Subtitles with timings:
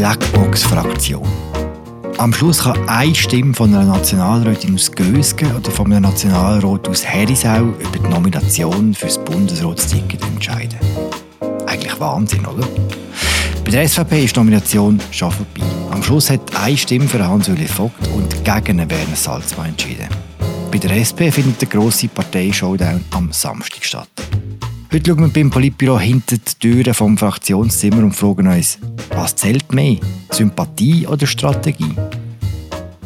[0.00, 1.28] Blackbox-Fraktion.
[2.16, 7.04] Am Schluss kann eine Stimme von einer Nationalrätin aus Gösgen oder von einem Nationalrat aus
[7.04, 10.78] Herisau über die Nomination für das Bundesratsticket entscheiden.
[11.66, 12.66] Eigentlich Wahnsinn, oder?
[13.62, 15.70] Bei der SVP ist die Nomination schon vorbei.
[15.90, 20.08] Am Schluss hat eine Stimme für Hans-Uli Vogt und gegen Werner Salzmann entschieden.
[20.72, 24.08] Bei der SP findet der grosse Partei-Showdown am Samstag statt.
[24.92, 28.76] Heute schauen wir beim Politbüro hinter die Türen vom Fraktionszimmer und fragen uns,
[29.10, 29.98] was zählt mehr?
[30.32, 31.94] Sympathie oder Strategie?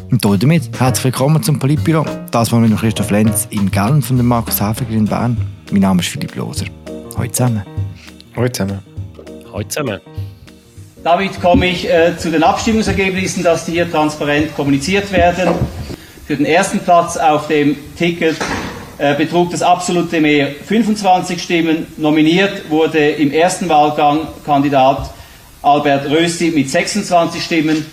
[0.09, 2.03] Und damit herzlich willkommen zum Politbüro.
[2.31, 5.37] Das war mit Christoph Lenz in Galln von der Markus Häfiger in Bern.
[5.69, 6.65] Mein Name ist Philipp Loser.
[7.15, 7.61] Hallo zusammen.
[8.35, 8.79] Hallo zusammen.
[9.53, 10.01] Hallo zusammen.
[11.03, 15.53] Damit komme ich äh, zu den Abstimmungsergebnissen, dass die hier transparent kommuniziert werden.
[16.25, 18.37] Für den ersten Platz auf dem Ticket
[18.97, 21.87] betrug das absolute Mehr 25 Stimmen.
[21.97, 25.13] Nominiert wurde im ersten Wahlgang Kandidat
[25.61, 27.85] Albert Rösti mit 26 Stimmen.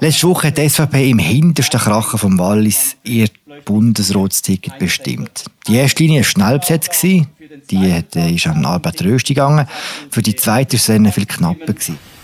[0.00, 3.28] Letzte Woche hat die SVP im hintersten Krachen vom Wallis ihr
[3.64, 5.44] Bundesratsticket bestimmt.
[5.66, 7.02] Die erste Linie war schnell besetzt.
[7.02, 7.26] Die
[7.72, 9.66] äh, ist an Albert Rösti gegangen.
[10.10, 11.74] Für die zweite war es viel knapper.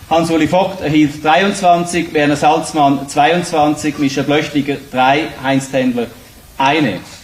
[0.09, 6.07] Hans-Uli Vogt erhielt 23, Werner Salzmann 22, Michel Blöchliger 3, Heinz Tendler
[6.57, 7.16] 1.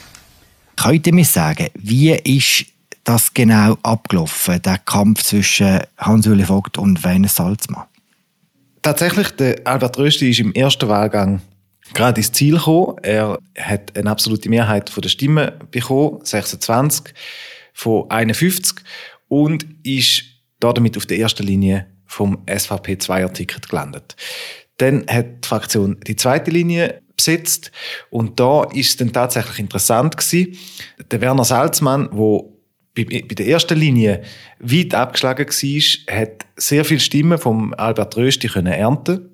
[0.84, 2.66] Könnt ihr mir sagen, wie ist
[3.06, 7.86] das genau abgelaufen, der Kampf zwischen Hans-Uli Vogt und Werner Salzmann?
[8.82, 11.42] Tatsächlich, der Albert Rösti ist im ersten Wahlgang
[11.94, 12.98] gerade ins Ziel gekommen.
[13.02, 17.14] Er hat eine absolute Mehrheit der Stimmen bekommen, 26
[17.74, 18.84] von 51,
[19.30, 20.24] und ist
[20.60, 24.18] damit auf der ersten Linie vom SVP-2er-Ticket gelandet.
[24.80, 27.72] Dann hat die Fraktion die zweite Linie besetzt
[28.10, 30.58] und da ist es dann tatsächlich interessant gewesen.
[31.12, 32.54] Der Werner Salzmann, wo
[32.96, 34.22] bei, der ersten Linie
[34.60, 39.30] weit abgeschlagen war, hat sehr viele Stimmen vom Albert Rösti können ernten.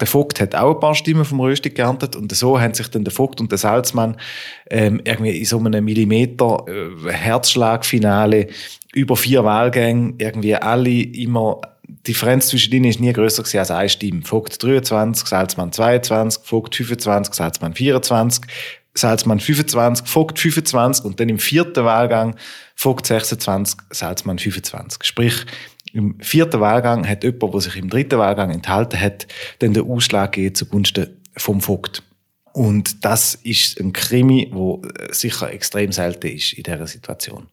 [0.00, 3.04] Der Vogt hat auch ein paar Stimmen vom Rösti geerntet und so haben sich dann
[3.04, 4.16] der Vogt und der Salzmann
[4.70, 8.48] ähm, irgendwie in so einem Millimeter äh, Herzschlagfinale
[8.94, 11.60] über vier Wahlgänge irgendwie alle immer
[12.02, 14.22] die Differenz zwischen ihnen ist nie größer als eine Stimme.
[14.22, 18.44] Vogt 23, Salzmann 22, Vogt 25, Salzmann 24,
[18.94, 22.34] Salzmann 25, Vogt 25 und dann im vierten Wahlgang
[22.74, 25.04] Vogt 26, Salzmann 25.
[25.04, 25.46] Sprich,
[25.92, 29.28] im vierten Wahlgang hat jemand, der sich im dritten Wahlgang enthalten hat,
[29.60, 32.02] dann den Ausschlag gegeben zugunsten vom Vogt.
[32.52, 37.48] Und das ist ein Krimi, wo sicher extrem selten ist in dieser Situation.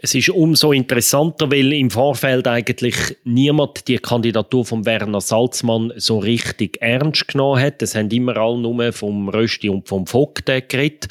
[0.00, 6.18] Es ist umso interessanter, weil im Vorfeld eigentlich niemand die Kandidatur von Werner Salzmann so
[6.18, 7.82] richtig ernst genommen hat.
[7.82, 11.08] Es haben immer alle nur vom Rösti und vom Vogt geredet.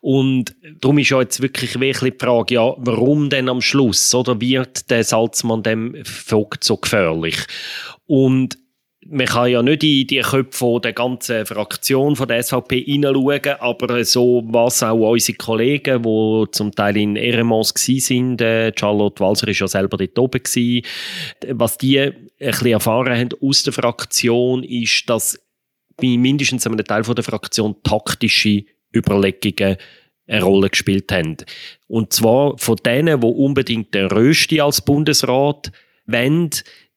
[0.00, 4.14] Und darum ist ja jetzt wirklich, wirklich die Frage, ja, warum denn am Schluss?
[4.14, 7.36] Oder wird der Salzmann dem Vogt so gefährlich?
[8.06, 8.56] Und
[9.06, 14.04] man kann ja nicht in die Köpfe der ganzen Fraktion von der SVP hineinschauen, aber
[14.04, 19.60] so was auch unsere Kollegen, die zum Teil in Eremons sind, äh, Charlotte Walser ist
[19.60, 20.84] ja selber dort oben gewesen,
[21.48, 25.38] was die ein bisschen erfahren haben aus der Fraktion, ist, dass
[25.96, 29.76] bei mindestens einem Teil der Fraktion taktische Überlegungen
[30.26, 31.38] eine Rolle gespielt haben.
[31.88, 35.72] Und zwar von denen, die unbedingt den Rösti als Bundesrat
[36.06, 36.50] wollen,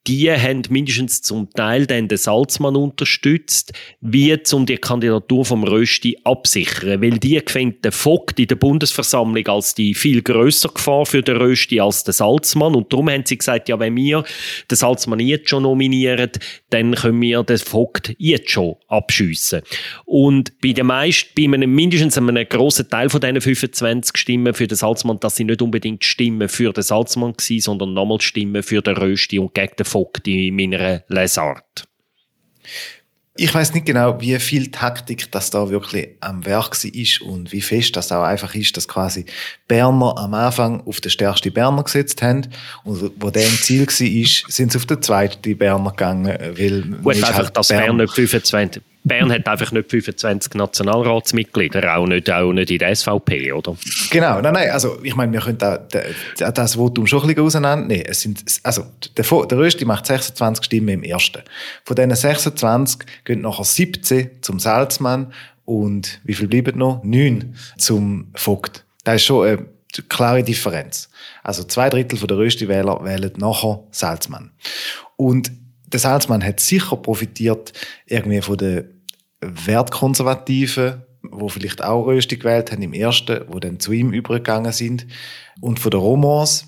[0.08, 3.72] die haben mindestens zum Teil dann den Salzmann unterstützt,
[4.02, 7.02] wie um die Kandidatur vom Rösti absichern.
[7.02, 11.38] Weil die finden den Vogt in der Bundesversammlung als die viel größere Gefahr für den
[11.38, 12.76] Rösti als den Salzmann.
[12.76, 14.24] Und darum haben sie gesagt, ja, wenn wir
[14.70, 16.32] den Salzmann jetzt schon nominieren,
[16.70, 19.62] dann können wir den Vogt jetzt schon abschiessen.
[20.06, 24.68] Und bei den meisten, bei einem, mindestens einem grossen Teil von diesen 25 Stimmen für
[24.68, 28.82] den Salzmann, dass sie nicht unbedingt Stimmen für den Salzmann waren, sondern nochmal Stimmen für
[28.82, 31.88] den Rösti und gegen den Vogt in meiner Lesart.
[33.36, 37.62] Ich weiß nicht genau, wie viel Taktik das da wirklich am Werk ist und wie
[37.62, 39.26] fest das auch einfach ist, dass quasi
[39.68, 42.48] Berner am Anfang auf den stärksten Berner gesetzt haben
[42.84, 47.16] und wo der im Ziel war, sind sie auf den zweiten Berner gegangen, weil Gut,
[47.16, 52.54] einfach, halt dass Bern nicht 25 Bern hat einfach nicht 25 Nationalratsmitglieder, auch nicht, auch
[52.54, 53.76] nicht in der SVP, oder?
[54.10, 58.06] Genau, nein, nein, also ich meine, wir können da, das Votum schon ein bisschen auseinandernehmen.
[58.08, 58.86] Es sind, also
[59.18, 61.42] der, der Rösti macht 26 Stimmen im ersten.
[61.84, 65.34] Von diesen 26 gehen nachher 17 zum Salzmann
[65.66, 67.04] und wie viel bleiben noch?
[67.04, 68.86] 9 zum Vogt.
[69.04, 69.66] Das ist schon eine
[70.08, 71.10] klare Differenz.
[71.44, 74.52] Also zwei Drittel der Rösti-Wähler wählen nachher Salzmann.
[75.18, 75.52] Und
[75.94, 77.72] der Salzmann hat sicher profitiert
[78.06, 79.02] irgendwie von den
[79.42, 85.06] Wertkonservativen, wo vielleicht auch Rösti gewählt haben im ersten, wo dann zu ihm übergegangen sind,
[85.62, 86.68] und von den Romans.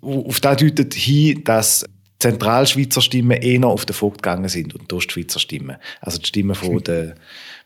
[0.00, 1.84] Auf das deutet hin, dass
[2.18, 5.76] Zentralschweizer Stimmen eher auf den Vogt gegangen sind und die Ostschweizer Stimmen.
[6.00, 7.14] Also die Stimmen von den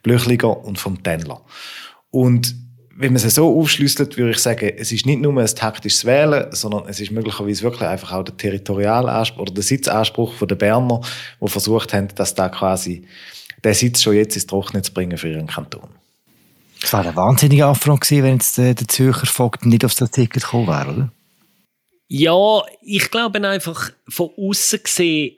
[0.03, 1.43] Blöchliger und vom Tendler.
[2.11, 2.55] Und
[2.97, 6.47] wenn man es so aufschlüsselt, würde ich sagen, es ist nicht nur ein taktisches Wählen,
[6.53, 11.01] sondern es ist möglicherweise wirklich einfach auch der Territorialanspruch oder der Sitzanspruch der Berner,
[11.41, 13.07] die versucht haben, dass da quasi
[13.63, 15.89] der Sitz schon jetzt ins Trockene zu bringen für ihren Kanton.
[16.83, 20.11] Es wäre ein wahnsinniger Affront gewesen, wenn jetzt der, der Zürcher Vogt nicht auf das
[20.11, 21.13] Ticket gekommen wäre, oder?
[22.09, 25.37] Ja, ich glaube einfach von außen gesehen,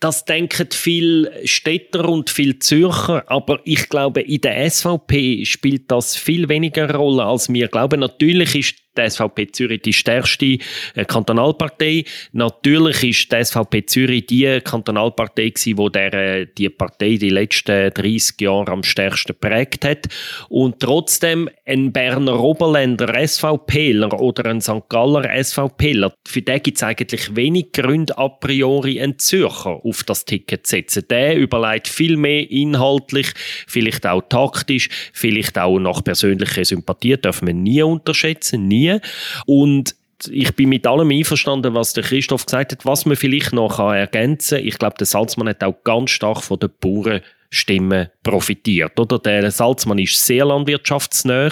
[0.00, 6.16] das denken viele Städter und viele Zürcher, aber ich glaube, in der SVP spielt das
[6.16, 8.00] viel weniger Rolle, als wir glauben.
[8.00, 10.58] Natürlich ist die SVP Zürich die stärkste
[10.94, 12.04] äh, Kantonalpartei.
[12.32, 17.90] Natürlich ist die SVP Zürich die Kantonalpartei gewesen, wo der, äh, die Partei die letzten
[17.92, 20.08] 30 Jahre am stärksten prägt hat.
[20.48, 24.88] Und trotzdem ein Berner Oberländer SVPler oder ein St.
[24.88, 30.24] Galler SVPler, für den gibt es eigentlich wenig Gründe a priori einen Zürcher auf das
[30.24, 31.04] Ticket zu setzen.
[31.10, 33.28] Der überlegt viel mehr inhaltlich,
[33.66, 39.00] vielleicht auch taktisch, vielleicht auch nach persönlicher Sympathie, darf man nie unterschätzen, nie nie.
[39.46, 39.94] Und
[40.28, 42.84] ich bin mit allem einverstanden, was der Christoph gesagt hat.
[42.84, 46.58] Was man vielleicht noch ergänzen kann, ich glaube, der Salzmann hat auch ganz stark von
[46.58, 48.98] den Bauern Stimmen profitiert.
[49.00, 49.18] Oder?
[49.18, 51.50] Der Salzmann ist sehr landwirtschaftsnah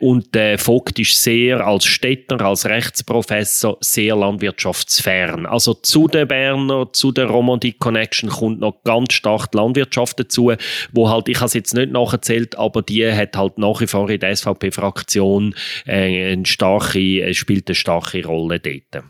[0.00, 5.46] und der Vogt ist sehr als Städter, als Rechtsprofessor sehr landwirtschaftsfern.
[5.46, 10.52] Also zu der Berner, zu der Romandie Connection kommt noch ganz stark die Landwirtschaft dazu,
[10.92, 14.08] wo halt, ich habe es jetzt nicht nachgezählt, aber die hat halt nach wie vor
[14.08, 15.54] in der SVP-Fraktion
[15.86, 19.04] äh, eine starke, spielt eine starke Rolle dort.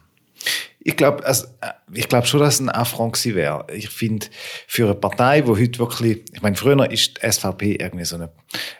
[0.87, 3.67] Ich glaube, also, äh, ich glaube schon, dass es ein Affront gewesen wäre.
[3.73, 4.27] Ich finde,
[4.67, 8.31] für eine Partei, die heute wirklich, ich meine, früher ist die SVP irgendwie so eine,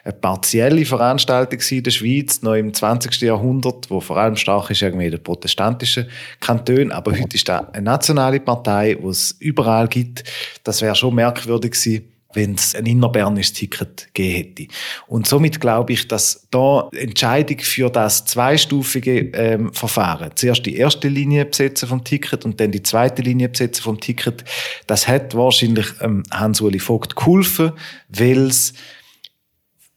[0.03, 3.21] eine partielle Veranstaltung in der Schweiz, noch im 20.
[3.21, 6.07] Jahrhundert, wo vor allem stark ist irgendwie der protestantische
[6.39, 10.23] Kanton, aber heute ist da eine nationale Partei, wo es überall gibt.
[10.63, 14.73] Das wäre schon merkwürdig gewesen wenn es ein innerbernisches Ticket gegeben hätte.
[15.07, 21.07] Und somit glaube ich, dass da Entscheidung für das zweistufige ähm, Verfahren, zuerst die erste
[21.07, 24.43] Linie besetzen vom Ticket und dann die zweite Linie besetzen vom Ticket,
[24.87, 27.71] das hat wahrscheinlich ähm, Hans-Uli Vogt geholfen,
[28.09, 28.73] weil es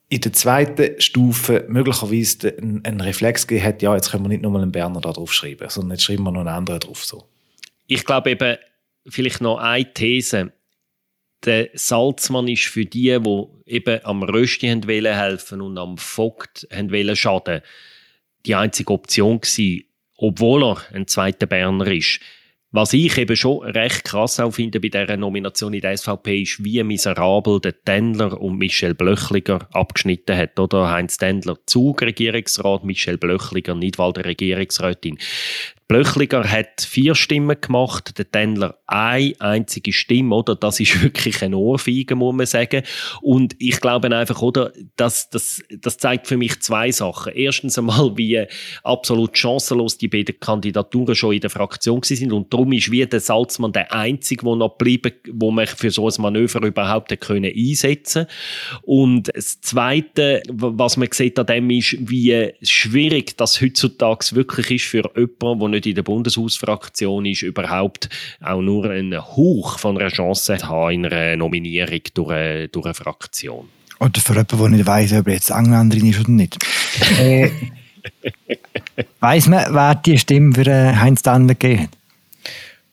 [0.09, 4.57] in der zweiten Stufe möglicherweise einen, Reflex gegeben hat, ja, jetzt können wir nicht nur
[4.57, 7.05] einen Berner da drauf schreiben, sondern jetzt schreiben wir noch einen anderen drauf.
[7.05, 7.25] So.
[7.87, 8.57] Ich glaube eben,
[9.07, 10.53] vielleicht noch eine These
[11.45, 17.63] der Salzmann ist für die, die eben am Rösti helfen und am Vogt wollen schaden,
[18.47, 19.85] die einzige Option gewesen,
[20.17, 22.21] obwohl er ein zweiter Berner ist.
[22.71, 26.63] Was ich eben schon recht krass auch finde bei dieser Nomination in der SVP ist,
[26.63, 30.61] wie miserabel der Tendler und Michel Blöchliger abgeschnitten hat.
[30.61, 35.19] Oder Heinz Tendler Zug Regierungsrat, Michel Blöchliger Nidwalder Regierungsrätin.
[35.89, 40.55] Blöchliger hat vier Stimmen gemacht, der Tendler eine einzige Stimme, oder?
[40.55, 42.83] Das ist wirklich ein Ohrfeige, muss man sagen.
[43.23, 44.71] Und ich glaube einfach, oder?
[44.97, 47.33] Das, das, das zeigt für mich zwei Sachen.
[47.35, 48.45] Erstens einmal, wie
[48.85, 52.35] absolut chancenlos die beiden Kandidaturen schon in der Fraktion sind.
[52.35, 56.07] Und darum ist wie der Salzmann der einzige, der noch bleiben, wo man für so
[56.07, 58.27] ein Manöver überhaupt können einsetzen
[58.83, 64.85] Und das Zweite, was man sieht an dem ist, wie schwierig das heutzutage wirklich ist
[64.85, 68.09] für jemanden, nicht in der Bundeshausfraktion ist, überhaupt
[68.41, 72.87] auch nur einen Hauch von einer Chance zu haben in einer Nominierung durch eine, durch
[72.87, 73.69] eine Fraktion.
[74.01, 76.57] Oder für jemanden, der nicht weiss, ob er jetzt Engländerin ist oder nicht.
[77.21, 77.51] äh,
[79.21, 81.91] weiss man, wer die Stimme für äh, Heinz Danner gegeben hat?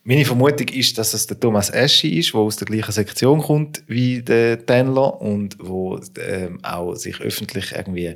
[0.07, 3.81] Meine Vermutung ist, dass es der Thomas Eschi ist, der aus der gleichen Sektion kommt
[3.87, 8.15] wie der Tendler und wo ähm, auch sich öffentlich irgendwie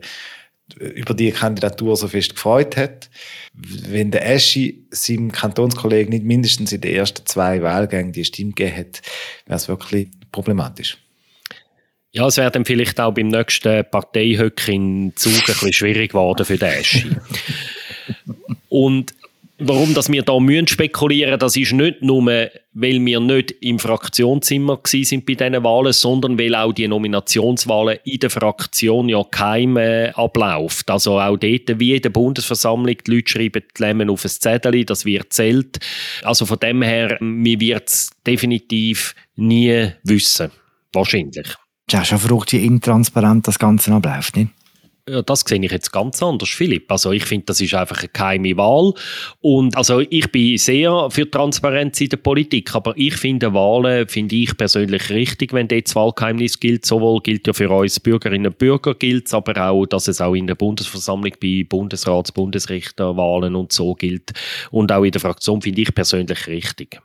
[0.75, 3.09] über die Kandidatur so fest gefreut hat.
[3.53, 8.77] Wenn der Eschi seinem Kantonskollegen nicht mindestens in den ersten zwei Wahlgängen die Stimme gegeben
[8.77, 9.01] hat,
[9.45, 10.97] wäre es wirklich problematisch.
[12.11, 16.45] Ja, es wäre dann vielleicht auch beim nächsten Parteihöck in Zug ein bisschen schwierig geworden
[16.45, 17.05] für den Eschi.
[18.69, 19.13] Und
[19.59, 24.79] warum dass wir da müssen spekulieren das ist nicht nur, weil wir nicht im Fraktionszimmer
[24.85, 30.09] sind bei diesen Wahlen, sondern weil auch die Nominationswahlen in der Fraktion ja keim äh,
[30.09, 30.89] abläuft.
[30.89, 34.85] Also auch dort, wie in der Bundesversammlung, die Leute schreiben die Lemmen auf ein Zettel,
[34.85, 35.79] das wird zählt.
[36.23, 40.51] Also von dem her, wir wird es definitiv nie wissen.
[40.93, 41.47] Wahrscheinlich.
[41.89, 44.51] Ja, schon verrückt, wie intransparent das Ganze abläuft, nicht?
[45.25, 46.91] Das sehe ich jetzt ganz anders, Philipp.
[46.91, 48.93] Also ich finde, das ist einfach eine geheime Wahl.
[49.41, 54.35] Und also ich bin sehr für Transparenz in der Politik, aber ich finde Wahlen, finde
[54.35, 56.85] ich persönlich richtig, wenn das Wahlgeheimnis gilt.
[56.85, 60.47] Sowohl gilt ja für uns Bürgerinnen und Bürger gilt, aber auch, dass es auch in
[60.47, 64.33] der Bundesversammlung bei Bundesrats-, Bundesrichterwahlen und so gilt.
[64.71, 67.01] Und auch in der Fraktion finde ich persönlich richtig.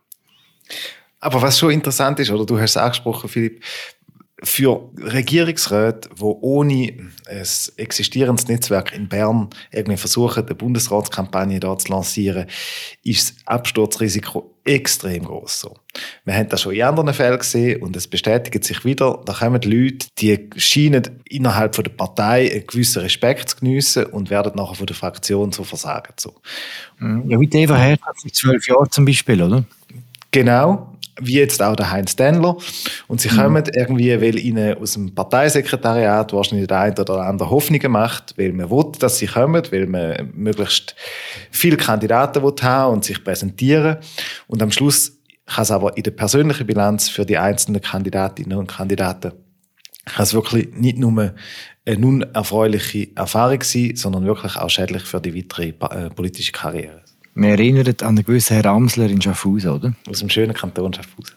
[1.20, 3.62] Aber was schon interessant ist, oder du hast es angesprochen, Philipp,
[4.42, 6.92] für Regierungsräte, die ohne
[7.28, 12.46] ein existierendes Netzwerk in Bern irgendwie versuchen, eine Bundesratskampagne da zu lancieren,
[13.04, 15.60] ist das Absturzrisiko extrem groß.
[15.60, 15.76] So.
[16.24, 19.62] Wir haben das schon in anderen Fällen gesehen und es bestätigt sich wieder, da kommen
[19.62, 24.74] Leute, die scheinen innerhalb von der Partei einen gewissen Respekt zu geniessen und werden nachher
[24.74, 26.14] von der Fraktion so versagen.
[26.18, 26.34] So.
[27.00, 29.64] Ja, wie Eva Herrschaft vor zwölf Jahren zum Beispiel, oder?
[30.30, 32.56] Genau, wie jetzt auch der Heinz Dendler.
[33.08, 33.36] Und sie mhm.
[33.36, 38.52] kommen irgendwie, weil ihnen aus dem Parteisekretariat wahrscheinlich der eine oder andere Hoffnungen macht, weil
[38.52, 40.94] man will, dass sie kommen, weil man möglichst
[41.50, 43.98] viele Kandidaten will haben und sich präsentieren.
[44.46, 48.66] Und am Schluss kann es aber in der persönlichen Bilanz für die einzelnen Kandidatinnen und
[48.66, 49.32] Kandidaten
[50.06, 51.34] kann es wirklich nicht nur
[51.86, 57.03] eine unerfreuliche Erfahrung sein, sondern wirklich auch schädlich für die weitere äh, politische Karriere.
[57.34, 59.94] Man erinnert an einen gewissen Herr Amsler in Schaffhausen, oder?
[60.08, 61.34] Aus dem schönen Kanton Schaffhausen.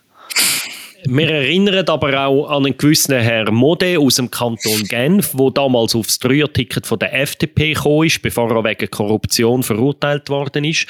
[1.09, 5.95] Wir erinnern aber auch an einen gewissen Herr Mode aus dem Kanton Genf, der damals
[5.95, 10.85] aufs Dreierticket von der FDP gekommen ist, bevor er wegen Korruption verurteilt worden ist,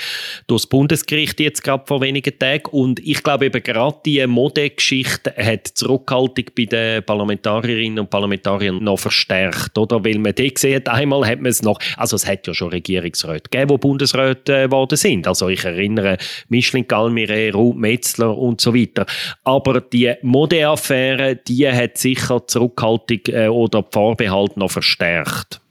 [0.48, 2.66] durch das Bundesgericht jetzt gerade vor wenigen Tagen.
[2.72, 8.84] Und ich glaube eben gerade diese Mode-Geschichte hat die Zurückhaltung bei den Parlamentarierinnen und Parlamentariern
[8.84, 10.04] noch verstärkt, oder?
[10.04, 13.52] Weil man dort sieht, einmal hat man es noch, also es hat ja schon Regierungsräte
[13.52, 15.28] gegeben, die Bundesräte geworden sind.
[15.28, 16.18] Also ich erinnere
[16.50, 19.06] Micheline Galmire, Ruth Metzler und so weiter.
[19.44, 25.62] Aber die die Modeaffäre, die hat sicher die Zurückhaltung äh, oder die Vorbehalte noch verstärkt.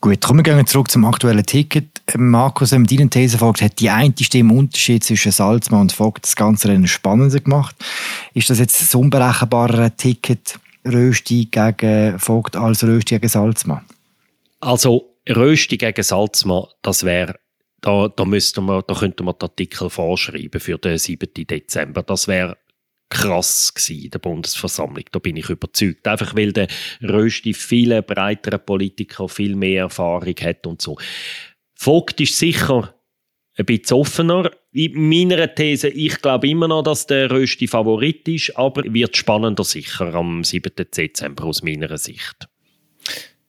[0.00, 1.88] Gut, kommen wir gehen zurück zum aktuellen Ticket.
[2.16, 6.24] Markus, wenn man deine These folgt, hat die eine Stimme Unterschied zwischen Salzmann und Vogt
[6.24, 7.74] das Ganze Rennen spannender gemacht.
[8.34, 13.84] Ist das jetzt ein unberechenbarer Ticket, Rösti gegen Vogt als Rösti gegen Salzmann?
[14.60, 17.36] Also Rösti gegen Salzmann, das wäre
[17.80, 21.28] da, da, da könnte man den Artikel vorschreiben für den 7.
[21.34, 22.02] Dezember.
[22.02, 22.56] Das wäre
[23.08, 25.04] krass in der Bundesversammlung.
[25.12, 26.06] Da bin ich überzeugt.
[26.06, 26.68] Einfach weil der
[27.02, 30.98] Rösti viele breitere Politiker viel mehr Erfahrung hat und so.
[31.74, 32.94] Vogt ist sicher
[33.58, 34.50] ein bisschen offener.
[34.72, 39.64] In meiner These, ich glaube immer noch, dass der Rösti Favorit ist, aber wird spannender
[39.64, 40.72] sicher am 7.
[40.76, 42.48] Dezember aus meiner Sicht.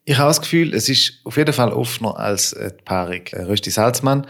[0.06, 4.26] Ich habe das Gefühl, es ist auf jeden Fall offener als die Paarung Rösti-Salzmann.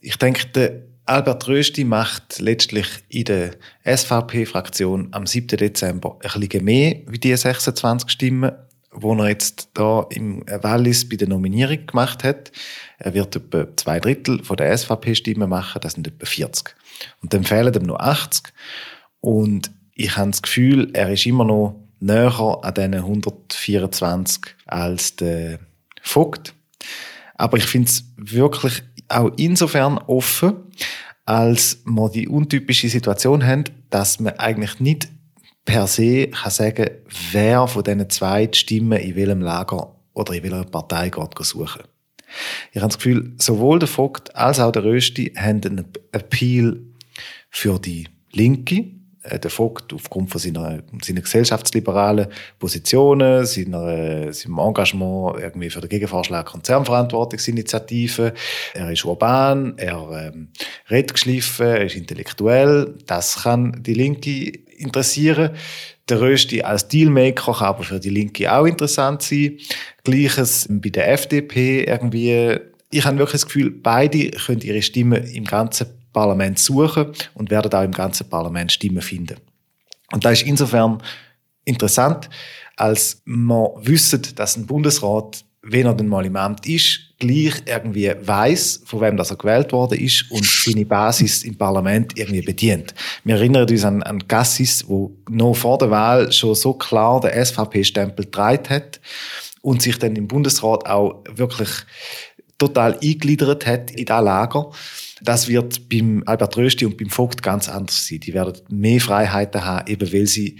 [0.00, 5.48] Ich denke, der Albert Rösti macht letztlich in der SVP-Fraktion am 7.
[5.56, 8.52] Dezember ein bisschen mehr wie die 26 Stimmen,
[8.96, 12.52] die er jetzt da im Wallis bei der Nominierung gemacht hat.
[12.98, 16.76] Er wird etwa zwei Drittel von der SVP-Stimmen machen, das sind etwa 40.
[17.22, 18.44] Und dann fehlen ihm noch 80.
[19.20, 25.58] Und ich habe das Gefühl, er ist immer noch näher an diesen 124 als der
[26.02, 26.54] Vogt.
[27.34, 30.54] Aber ich finde es wirklich auch insofern offen,
[31.30, 35.06] als wir die untypische Situation haben, dass man eigentlich nicht
[35.64, 36.90] per se kann sagen,
[37.30, 41.82] wer von diesen zwei Stimmen in welchem Lager oder in welcher Partei geht suchen.
[42.72, 46.82] Ich habe das Gefühl, sowohl der Vogt als auch der Rösti haben einen Appeal
[47.48, 48.86] für die Linke,
[49.22, 56.46] der Vogt aufgrund von seiner, seiner gesellschaftsliberalen Positionen, seiner, seinem Engagement irgendwie für den Gegenvorschlag
[56.46, 58.32] Konzernverantwortungsinitiative.
[58.74, 60.48] Er ist urban, er ähm,
[60.88, 62.94] redet geschliffen, er ist intellektuell.
[63.06, 65.50] Das kann die Linke interessieren.
[66.08, 69.58] Der Rösti als Dealmaker kann aber für die Linke auch interessant sein.
[70.02, 72.58] Gleiches bei der FDP irgendwie.
[72.90, 77.72] Ich habe wirklich das Gefühl, beide können ihre Stimme im ganzen Parlament suchen und werden
[77.72, 79.36] auch im ganzen Parlament Stimmen finden.
[80.12, 81.02] Und da ist insofern
[81.64, 82.28] interessant,
[82.76, 88.10] als man wissen, dass ein Bundesrat, wenn er denn mal im Amt ist, gleich irgendwie
[88.18, 92.94] weiß, von wem das er gewählt worden ist und seine Basis im Parlament irgendwie bedient.
[93.24, 97.44] Wir erinnern uns an, an Gassis, wo noch vor der Wahl schon so klar der
[97.44, 99.00] SVP-Stempel getragen hat
[99.60, 101.68] und sich dann im Bundesrat auch wirklich
[102.58, 104.70] total eingegliedert hat in das Lager.
[105.22, 108.20] Das wird beim Albert Rösti und beim Vogt ganz anders sein.
[108.20, 110.56] Die werden mehr Freiheiten haben, eben weil sie,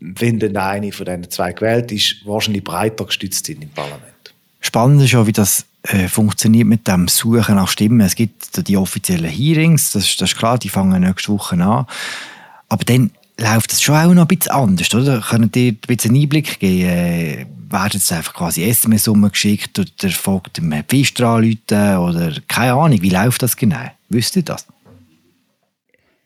[0.00, 4.04] wenn der eine von diesen zwei gewählt ist, wahrscheinlich breiter gestützt sind im Parlament.
[4.60, 8.00] Spannend ist auch, wie das äh, funktioniert mit dem Suchen nach Stimmen.
[8.00, 11.86] Es gibt die offiziellen Hearings, das, das ist klar, die fangen nächste Woche an.
[12.68, 13.10] Aber dann
[13.40, 15.20] läuft das schon auch noch ein bisschen anders, oder?
[15.20, 16.88] Können ihr ein bisschen Einblick geben?
[16.88, 23.10] Äh, werden jetzt einfach quasi SMS geschickt oder folgt dem anrufen oder keine Ahnung, wie
[23.10, 23.90] läuft das genau?
[24.08, 24.66] Wisst ihr das?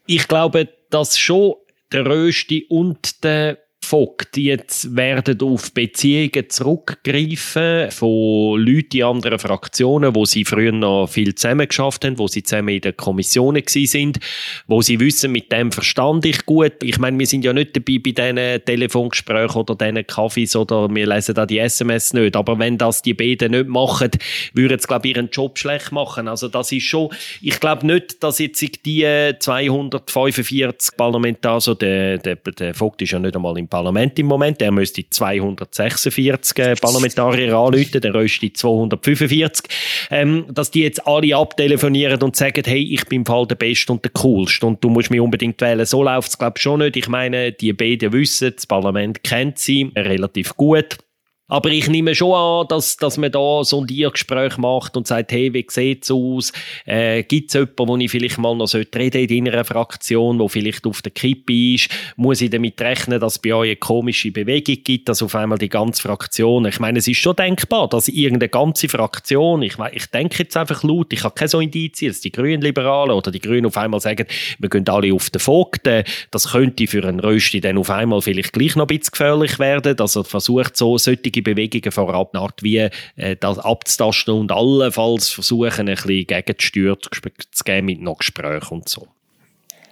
[0.06, 1.54] Ich glaube, dass schon
[1.92, 10.14] der Rösti und der Vogt jetzt werden auf Beziehungen zurückgreifen von Leuten in anderen Fraktionen,
[10.14, 14.18] wo sie früher noch viel zusammen geschafft haben, wo sie zusammen in den Kommissionen sind,
[14.66, 16.82] wo sie wissen, mit dem verstand ich gut.
[16.82, 21.06] Ich meine, wir sind ja nicht dabei bei diesen Telefongesprächen oder diesen Kaffees oder wir
[21.06, 22.36] lesen da die SMS nicht.
[22.36, 24.10] Aber wenn das die beiden nicht machen,
[24.52, 26.28] würden sie, glaube ich, ihren Job schlecht machen.
[26.28, 27.10] Also das ist schon,
[27.42, 33.18] ich glaube nicht, dass jetzt die 245 Parlamentarier, also der, der, der Vogt ist ja
[33.18, 34.62] nicht einmal im Parlament im Moment.
[34.62, 39.64] Er müsste 246 Parlamentarier anrufen, der röste 245.
[40.12, 43.90] Ähm, dass die jetzt alle abtelefonieren und sagen, hey, ich bin im Fall der Beste
[43.92, 45.84] und der Coolste und du musst mich unbedingt wählen.
[45.86, 46.96] So läuft es, glaube ich, schon nicht.
[46.96, 50.98] Ich meine, die beiden wissen, das Parlament kennt sie relativ gut.
[51.46, 55.30] Aber ich nehme schon an, dass, dass man da so ein Sondiergespräch macht und sagt,
[55.30, 56.52] hey, wie sieht es aus?
[56.86, 60.48] Äh, Gibt es jemanden, wo ich vielleicht mal noch reden sollte in deiner Fraktion, wo
[60.48, 61.90] vielleicht auf der Kippe ist?
[62.16, 65.58] Muss ich damit rechnen, dass es bei euch eine komische Bewegung gibt, dass auf einmal
[65.58, 70.06] die ganze Fraktion, ich meine, es ist schon denkbar, dass irgendeine ganze Fraktion, ich, ich
[70.06, 73.40] denke jetzt einfach laut, ich habe keine so Indizien, dass die Grünen Liberalen oder die
[73.40, 74.26] Grünen auf einmal sagen,
[74.58, 75.86] wir gehen alle auf den Vogt,
[76.30, 79.94] das könnte für einen Rösti dann auf einmal vielleicht gleich noch ein bisschen gefährlich werden,
[79.94, 85.30] dass er versucht, so solche Bewegungen vorab, eine Art wie äh, das abzutasten und allenfalls
[85.30, 89.08] versuchen, ein bisschen Gegensteuer zu geben mit noch Gesprächen und so.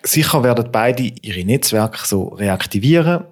[0.05, 3.25] Sicher werden beide ihre Netzwerke so reaktivieren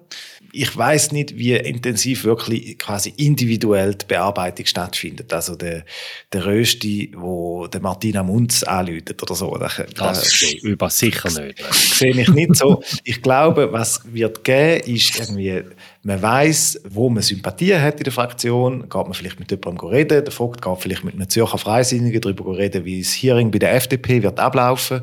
[0.53, 5.33] ich weiß nicht, wie intensiv wirklich quasi individuell die Bearbeitung stattfindet.
[5.33, 5.85] Also der,
[6.33, 9.55] der Rösti, wo der Martina Munz anläutet oder so.
[9.57, 11.63] Das, das über sicher nicht.
[11.73, 12.83] Sehe ich nicht so.
[13.03, 15.63] Ich glaube, was wird geben, ist irgendwie,
[16.03, 18.81] man weiß, wo man Sympathien hat in der Fraktion.
[18.81, 20.23] Geht man vielleicht mit jemandem reden.
[20.25, 23.73] Der Vogt geht vielleicht mit einem Zürcher Freisinnigen darüber reden, wie das Hearing bei der
[23.73, 25.01] FDP wird ablaufen.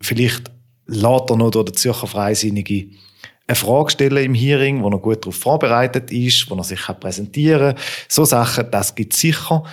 [0.00, 0.50] Vielleicht
[0.86, 2.88] lädt er noch durch den Zürcher Freisinnige
[3.46, 7.74] eine Frage stellen im Hearing, wo er gut darauf vorbereitet ist, wo er sich präsentieren
[7.74, 7.84] kann.
[8.08, 9.64] So Sachen, das gibt es sicher.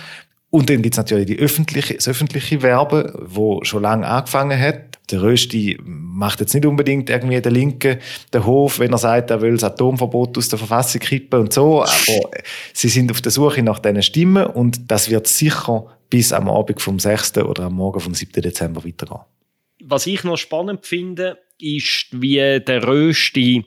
[0.50, 4.98] Und dann gibt es natürlich die öffentliche, das öffentliche Werben, wo schon lange angefangen hat.
[5.10, 7.98] Der Rösti macht jetzt nicht unbedingt irgendwie den Linken
[8.34, 11.82] den Hof, wenn er sagt, er will das Atomverbot aus der Verfassung kippen und so.
[11.82, 12.30] Aber
[12.74, 16.82] sie sind auf der Suche nach diesen Stimmen und das wird sicher bis am Abend
[16.82, 17.38] vom 6.
[17.38, 18.42] oder am Morgen vom 7.
[18.42, 19.22] Dezember weitergehen.
[19.82, 23.64] Was ich noch spannend finde, ist, wie der Rösti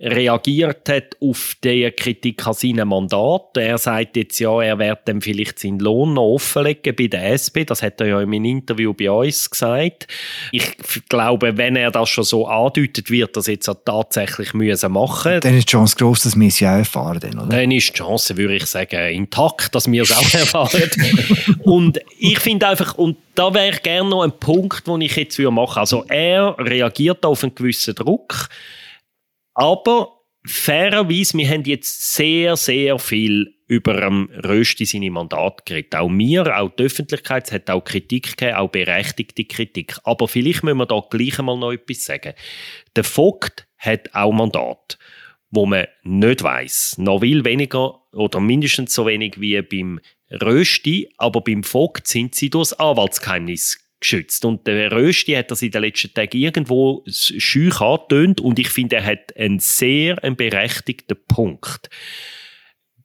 [0.00, 3.56] reagiert hat auf die Kritik an seinem Mandat.
[3.56, 7.66] Er sagt jetzt ja, er werde dann vielleicht seinen Lohn noch offenlegen bei der SP.
[7.66, 10.06] Das hat er ja in einem Interview bei uns gesagt.
[10.52, 10.76] Ich
[11.08, 15.40] glaube, wenn er das schon so andeutet, wird das jetzt auch tatsächlich müssen machen.
[15.40, 17.46] Dann ist die Chance groß, dass wir es ja erfahren, oder?
[17.46, 20.90] Dann ist die Chance, würde ich sagen, intakt, dass wir es auch erfahren.
[21.64, 25.56] und ich finde einfach, und da wäre gerne noch ein Punkt, den ich jetzt machen
[25.56, 25.76] würde.
[25.76, 28.48] Also er reagiert auf einen gewissen Druck.
[29.58, 34.00] Aber fairerweise, wir haben jetzt sehr, sehr viel über
[34.44, 35.96] Rösti seine Mandat geredet.
[35.96, 39.98] Auch mir, auch die Öffentlichkeit, es hat auch Kritik gegeben, auch berechtigte Kritik.
[40.04, 42.34] Aber vielleicht müssen wir da gleich einmal noch etwas sagen.
[42.94, 44.96] Der Vogt hat auch Mandat,
[45.50, 49.98] wo man nicht weiß, noch viel weniger oder mindestens so wenig wie beim
[50.30, 54.44] Rösti, aber beim Vogt sind sie durchs Anwaltsgeheimnis geschützt.
[54.44, 58.96] Und der Rösti hat das in den letzten Tagen irgendwo schüch angetönt und ich finde,
[58.96, 61.90] er hat einen sehr einen berechtigten Punkt.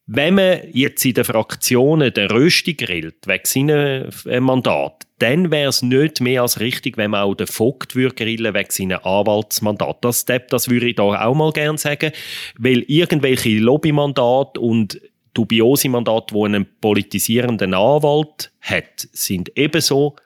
[0.06, 5.70] Wenn man jetzt in den Fraktionen den Rösti grillt, wegen seinem äh, Mandat, dann wäre
[5.70, 10.04] es nicht mehr als richtig, wenn man auch den Vogt würde grillen wegen seinem Anwaltsmandat.
[10.04, 12.12] Das, das würde ich da auch mal gerne sagen,
[12.58, 15.00] weil irgendwelche Lobbymandate und
[15.34, 20.18] dubiose Mandate, die einen politisierenden Anwalt hat, sind ebenso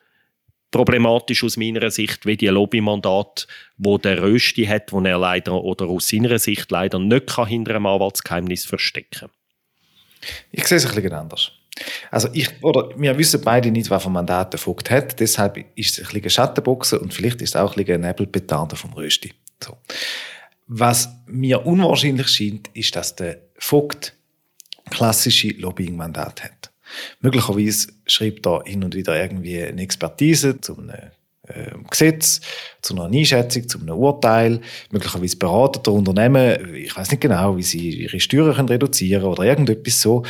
[0.72, 5.88] problematisch aus meiner Sicht wie die Lobbymandate, wo der Rösti hat, wo er leider oder
[5.88, 9.30] aus seiner Sicht leider nicht kann hinter einem Anwaltsgeheimnis verstecken.
[10.52, 11.52] Ich sehe es ein bisschen anders.
[12.10, 16.00] Also ich, oder wir wissen beide nicht, was für Mandat der Vogt hat, deshalb ist
[16.00, 19.34] es ein bisschen Schattenboxen und vielleicht ist es auch ein bisschen Nebelpetarde vom Rösti.
[19.64, 19.78] So.
[20.68, 24.14] Was mir unwahrscheinlich scheint, ist, dass der Vogt
[24.90, 26.72] klassische Lobbying-Mandat hat.
[27.22, 31.12] Möglicherweise schreibt er hin und wieder irgendwie eine Expertise zu einem
[31.48, 32.42] äh, Gesetz,
[32.82, 34.60] zu einer Einschätzung, zu einem Urteil.
[34.92, 39.44] Möglicherweise beratet er Unternehmen, ich weiß nicht genau, wie sie ihre Steuern können reduzieren oder
[39.44, 40.24] irgendetwas so.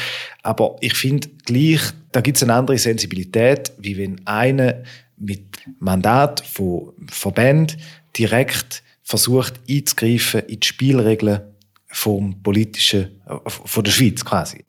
[0.43, 4.83] Aber ich finde gleich, da gibt es eine andere Sensibilität, wie wenn einer
[5.17, 7.81] mit Mandat von Verbänden
[8.17, 11.41] direkt versucht einzugreifen in die Spielregeln
[11.87, 14.66] vom politischen, äh, von der Schweiz quasi.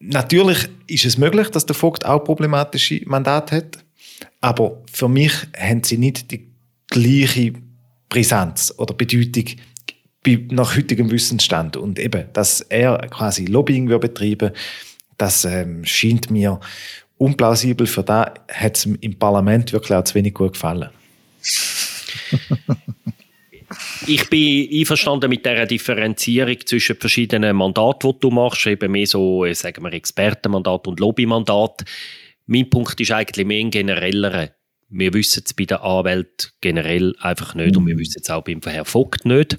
[0.00, 3.84] Natürlich ist es möglich, dass der Vogt auch problematische Mandate hat,
[4.40, 6.48] aber für mich haben sie nicht die
[6.88, 7.54] gleiche
[8.08, 9.44] Brisanz oder Bedeutung
[10.50, 11.76] nach heutigem Wissensstand.
[11.76, 14.52] Und eben, dass er quasi Lobbying betreiben
[15.18, 16.60] das ähm, scheint mir
[17.18, 17.86] unplausibel.
[17.86, 20.90] Für da hat es im Parlament wirklich auch zu wenig gut gefallen.
[24.06, 29.44] ich bin einverstanden mit der Differenzierung zwischen verschiedenen Mandaten, die du machst, eben mehr so,
[29.44, 31.84] äh, sagen wir, Expertenmandat und Lobbymandat.
[32.46, 34.50] Mein Punkt ist eigentlich mehr ein generellerer.
[34.90, 38.60] Wir wissen es bei den Anwälten generell einfach nicht und wir wissen es auch beim
[38.62, 39.58] Herrn Vogt nicht.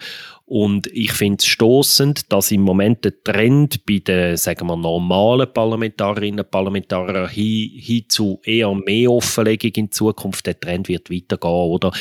[0.49, 5.53] Und ich finde es stossend, dass im Moment der Trend bei den, sagen wir, normalen
[5.53, 11.51] Parlamentarierinnen und Parlamentariern hin, hin zu eher mehr Offenlegung in Zukunft, der Trend wird weitergehen,
[11.51, 11.91] oder?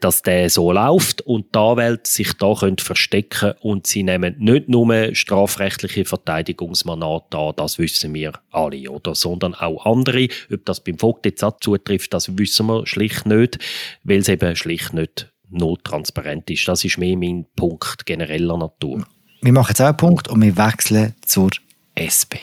[0.00, 4.68] dass der so läuft und die Anwälte sich da können verstecken und sie nehmen nicht
[4.68, 10.26] nur strafrechtliche Verteidigungsmandat an, das wissen wir alle, oder, sondern auch andere.
[10.52, 13.60] Ob das beim Vogt jetzt auch zutrifft, das wissen wir schlicht nicht,
[14.02, 16.66] weil es eben schlicht nicht not transparent ist.
[16.68, 19.04] Das ist mehr mein Punkt genereller Natur.
[19.40, 21.50] Wir machen jetzt auch einen Punkt und wir wechseln zur
[21.98, 22.38] SP.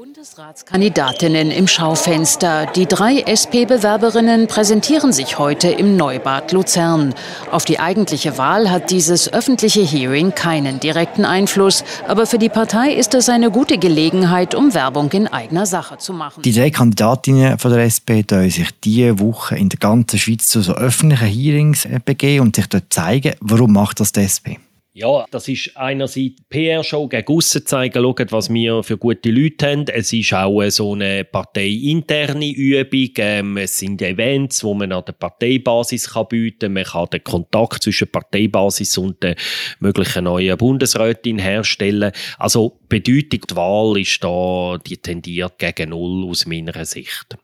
[0.00, 2.64] Bundesratskandidatinnen im Schaufenster.
[2.74, 7.14] Die drei SP-Bewerberinnen präsentieren sich heute im Neubad Luzern.
[7.50, 12.94] Auf die eigentliche Wahl hat dieses öffentliche Hearing keinen direkten Einfluss, aber für die Partei
[12.94, 16.40] ist es eine gute Gelegenheit, um Werbung in eigener Sache zu machen.
[16.44, 20.62] Die drei Kandidatinnen von der SP sollen sich diese Woche in der ganzen Schweiz zu
[20.62, 24.56] so öffentlichen Hearings begeben und sich dort zeigen, warum macht das die SP?
[24.92, 29.84] Ja, das ist einerseits PR-Show gegen aussen zeigen, schauen, was wir für gute Leute haben.
[29.86, 33.10] Es ist auch so eine parteiinterne Übung.
[33.18, 36.72] Ähm, es sind Events, wo man an der Parteibasis bieten kann.
[36.72, 39.36] Man kann den Kontakt zwischen Parteibasis und der
[39.78, 42.10] möglichen neuen Bundesrätin herstellen.
[42.36, 47.36] Also Bedeutung der Wahl ist da, die tendiert gegen Null aus meiner Sicht.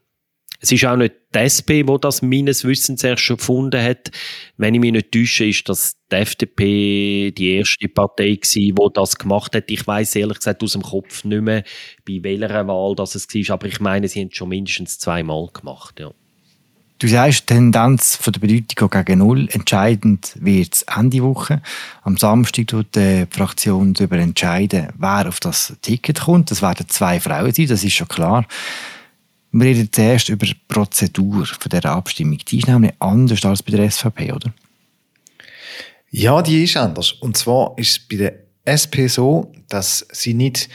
[0.61, 4.11] Es ist auch nicht die SP, die das meines Wissens erst schon gefunden hat.
[4.57, 9.17] Wenn ich mich nicht täusche, ist das die FDP die erste Partei gewesen, die das
[9.17, 9.71] gemacht hat.
[9.71, 11.65] Ich weiß ehrlich gesagt aus dem Kopf nicht mehr,
[12.07, 15.49] bei welcher Wahl das es war, aber ich meine, sie haben es schon mindestens zweimal
[15.53, 16.13] gemacht, ja.
[16.99, 19.49] Du sagst, die Tendenz von der Bedeutung gegen Null.
[19.51, 21.61] Entscheidend wird es Ende Woche.
[22.03, 26.51] Am Samstag wird die Fraktion darüber entscheiden, wer auf das Ticket kommt.
[26.51, 28.47] Das werden zwei Frauen sein, das ist schon klar.
[29.59, 32.37] Wir reden zuerst über die Prozedur dieser Abstimmung.
[32.37, 34.53] Die ist nämlich anders als bei der SVP, oder?
[36.11, 37.13] Ja, die ist anders.
[37.13, 38.35] Und zwar ist es bei der
[38.69, 40.69] SP so, dass sie nicht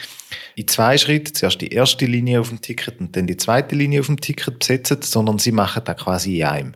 [0.56, 4.00] in zwei Schritten zuerst die erste Linie auf dem Ticket und dann die zweite Linie
[4.00, 6.74] auf dem Ticket besetzen, sondern sie machen das quasi in einem.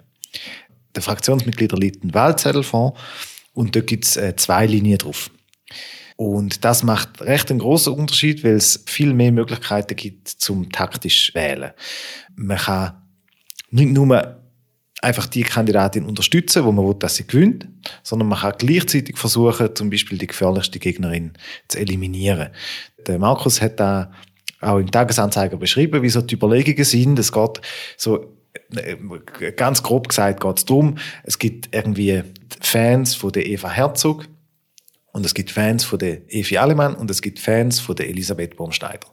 [0.94, 2.94] Der Fraktionsmitglieder liegt einen Wahlzettel vor
[3.52, 5.28] und da gibt es äh, zwei Linien drauf.
[6.16, 11.34] Und das macht recht einen großen Unterschied, weil es viel mehr Möglichkeiten gibt zum taktisch
[11.34, 11.72] wählen.
[12.34, 13.02] Man kann
[13.70, 14.42] nicht nur
[15.02, 17.68] einfach die Kandidatin unterstützen, wo man will, dass sie gewinnt,
[18.02, 21.34] sondern man kann gleichzeitig versuchen, zum Beispiel die gefährlichste Gegnerin
[21.68, 22.48] zu eliminieren.
[23.06, 24.10] Der Markus hat da
[24.60, 27.18] auch im Tagesanzeiger beschrieben, wie so die Überlegungen sind.
[27.18, 27.60] Es geht
[27.98, 28.36] so
[28.74, 32.22] äh, ganz grob gesagt geht es darum, es gibt irgendwie
[32.60, 34.26] Fans von der Eva Herzog,
[35.16, 38.54] und es gibt Fans von der Evi Alemann und es gibt Fans von der Elisabeth
[38.54, 39.08] Baumschneider.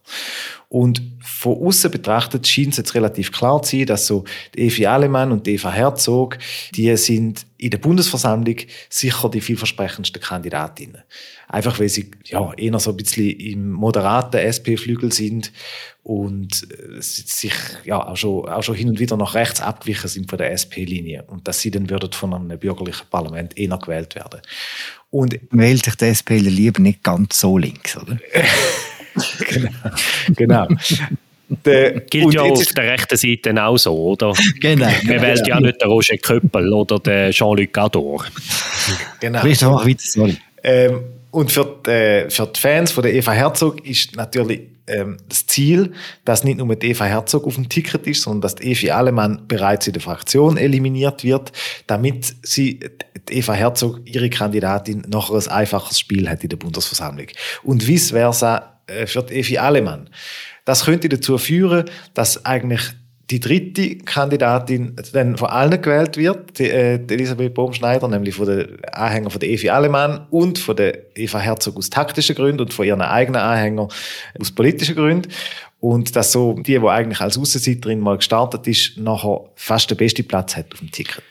[0.67, 4.85] Und von außen betrachtet scheint es jetzt relativ klar zu sein, dass so die Evi
[4.85, 6.37] Alemann und die Eva Herzog,
[6.75, 8.57] die sind in der Bundesversammlung
[8.89, 11.03] sicher die vielversprechendsten Kandidatinnen.
[11.47, 15.53] Einfach weil sie ja eher so ein bisschen im moderaten SP-Flügel sind
[16.01, 17.53] und äh, sich
[17.85, 21.23] ja auch schon, auch schon hin und wieder nach rechts abgewichen sind von der SP-Linie
[21.27, 24.41] und dass sie dann würden von einem bürgerlichen Parlament eher gewählt werden.
[25.13, 28.17] Und wählt sich der SP lieber nicht ganz so links, oder?
[29.47, 29.69] genau.
[30.35, 30.67] genau.
[31.63, 34.33] Der, Gilt ja auf der rechten Seite auch so, oder?
[34.59, 34.89] Genau.
[35.03, 38.25] Man wählt ja nicht den Roger Köppel oder den Jean-Luc Gador.
[39.19, 39.41] Genau.
[39.41, 40.37] Christoph, weiter, sorry.
[40.63, 45.47] Ähm, und für die, für die Fans von der Eva Herzog ist natürlich ähm, das
[45.47, 45.93] Ziel,
[46.25, 49.47] dass nicht nur die Eva Herzog auf dem Ticket ist, sondern dass die Evi Alemann
[49.47, 51.51] bereits in der Fraktion eliminiert wird,
[51.87, 52.79] damit sie
[53.29, 57.27] die Eva Herzog, ihre Kandidatin, noch ein einfaches Spiel hat in der Bundesversammlung.
[57.63, 60.09] Und vice versa äh, für die Evi Alemann.
[60.65, 62.81] Das könnte dazu führen, dass eigentlich
[63.33, 68.45] die dritte Kandidatin dann von allen gewählt wird, die, äh, die Elisabeth Baumschneider, nämlich von
[68.45, 72.73] den Anhängern von der Evi Alemann und von der Eva Herzog aus taktischen Gründen und
[72.73, 73.87] von ihren eigenen Anhängern
[74.39, 75.31] aus politischen Gründen.
[75.79, 80.27] Und dass so die, die eigentlich als Aussenseiterin mal gestartet ist, nachher fast den besten
[80.27, 81.23] Platz hat auf dem Ticket.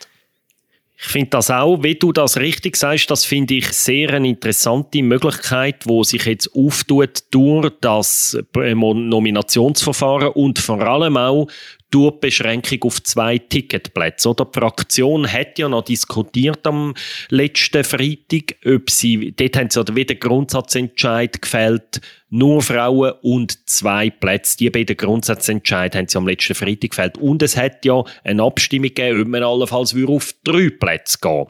[1.05, 5.03] Ich finde das auch, wie du das richtig sagst, das finde ich sehr eine interessante
[5.03, 11.47] Möglichkeit, wo sich jetzt auftut durch das Nominationsverfahren und vor allem auch
[11.93, 14.29] durch Beschränkung auf zwei Ticketplätze.
[14.29, 16.95] Oder die Fraktion hat ja noch diskutiert am
[17.29, 24.09] letzten Freitag, ob sie, dort haben sie ja wieder Grundsatzentscheid gefällt, nur Frauen und zwei
[24.09, 24.57] Plätze.
[24.57, 27.17] Die beiden Grundsatzentscheid haben sie am letzten Freitag gefällt.
[27.19, 31.45] Und es hat ja eine Abstimmung gegeben, ob man allenfalls auf drei Plätze gehen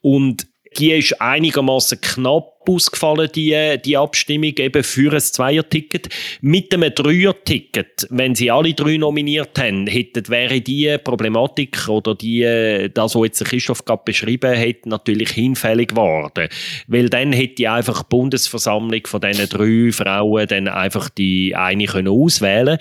[0.00, 6.08] Und die ist einigermaßen knapp ausgefallen, die, die Abstimmung eben für ein Zweier-Ticket.
[6.40, 12.88] Mit einem Dreier-Ticket, wenn sie alle drei nominiert haben, hätten, wäre die Problematik oder die,
[12.92, 16.48] das, was jetzt Christoph gerade beschrieben hat, natürlich hinfällig geworden.
[16.88, 22.08] Weil dann hätte einfach die Bundesversammlung von diesen drei Frauen dann einfach die eine können
[22.08, 22.78] auswählen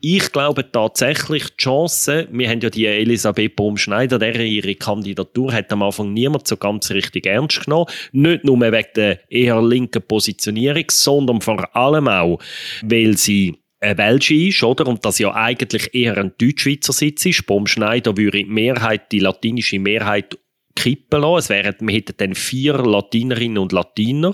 [0.00, 5.72] ich glaube tatsächlich, die Chance, wir haben ja die Elisabeth Baum-Schneider, der ihre Kandidatur hat
[5.72, 7.86] am Anfang niemand so ganz richtig ernst genommen.
[8.12, 12.38] Nicht nur wegen der eher linken Positionierung, sondern vor allem auch,
[12.82, 14.86] weil sie eine Welsche ist, oder?
[14.86, 17.46] Und das ja eigentlich eher ein Deutschschweizer Sitz ist.
[17.46, 20.38] Baum-Schneider würde die Mehrheit, die latinische Mehrheit
[20.76, 21.38] kippen lassen.
[21.38, 24.32] Es wären, wir hätten dann vier Latinerinnen und Latiner.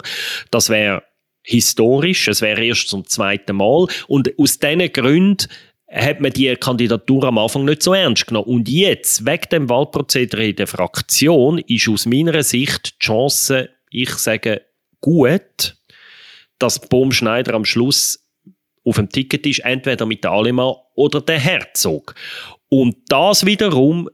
[0.50, 1.02] Das wäre
[1.46, 2.28] historisch.
[2.28, 3.86] Es wäre erst zum zweiten Mal.
[4.08, 5.46] Und aus diesen Gründen
[5.90, 8.48] hat man die Kandidatur am Anfang nicht so ernst genommen.
[8.48, 14.10] Und jetzt, wegen dem Wahlprozedere in der Fraktion, ist aus meiner Sicht die Chance, ich
[14.10, 14.62] sage,
[15.00, 15.76] gut,
[16.58, 18.26] dass Bohm Schneider am Schluss
[18.84, 22.14] auf dem Ticket ist, entweder mit Alemann oder der Herzog.
[22.68, 24.08] Und das wiederum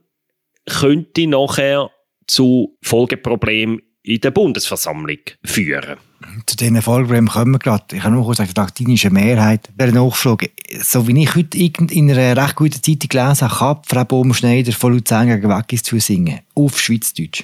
[0.65, 1.89] könnte nachher
[2.27, 5.97] zu Folgeproblemen in der Bundesversammlung führen.
[6.45, 7.95] Zu diesen Folgeproblemen kommen wir gerade.
[7.95, 10.49] Ich habe nur kurz gesagt, die latinische Mehrheit wäre nachgeflogen.
[10.81, 14.93] So wie ich heute in einer recht guten Zeitung gelesen habe, kann Frau Baumschneider von
[14.93, 16.39] Luzern gegen Wackis zu singen.
[16.53, 17.43] Auf Schweizdeutsch.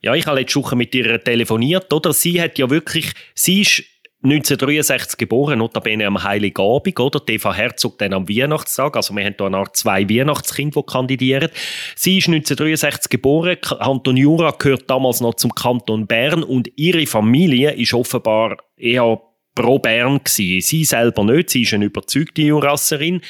[0.00, 2.12] Ja, ich habe letzte Woche mit ihr telefoniert, oder?
[2.12, 3.82] Sie hat ja wirklich, sie ist
[4.20, 7.20] 1963 geboren, notabene am Heiligen Abend, oder?
[7.28, 8.96] Eva Herzog dann am Weihnachtstag.
[8.96, 11.50] Also wir haben hier eine Art zwei Weihnachtskinder, die kandidieren.
[11.94, 13.56] Sie ist 1963 geboren.
[13.60, 19.20] Kanton Jura gehört damals noch zum Kanton Bern und ihre Familie ist offenbar eher
[19.58, 20.60] pro Bern gewesen.
[20.60, 23.20] Sie selber nicht, sie ist eine überzeugte Jurasserin.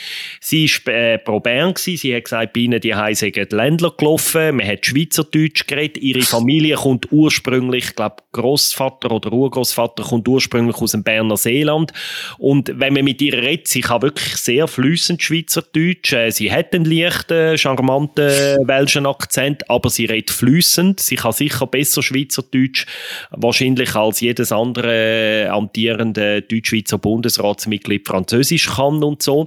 [0.41, 1.97] Sie war äh, pro Bern gewesen.
[1.97, 6.03] Sie hat gesagt, bei ihnen die Heise die Ländler gelaufen, man hat Schweizerdeutsch geredet.
[6.03, 11.95] Ihre Familie kommt ursprünglich, ich glaube, Großvater oder Urgroßvater kommt ursprünglich aus dem Berner Seeland.
[12.37, 16.13] Und wenn man mit ihr redet, sie kann wirklich sehr flüssend Schweizerdeutsch.
[16.13, 21.01] Äh, sie hat einen leichten, charmanten welschen Akzent, aber sie redet flüssend.
[21.01, 22.85] Sie kann sicher besser Schweizerdeutsch,
[23.31, 29.47] wahrscheinlich als jedes andere amtierende der Deutschschweizer Bundesratsmitglied Französisch kann und so.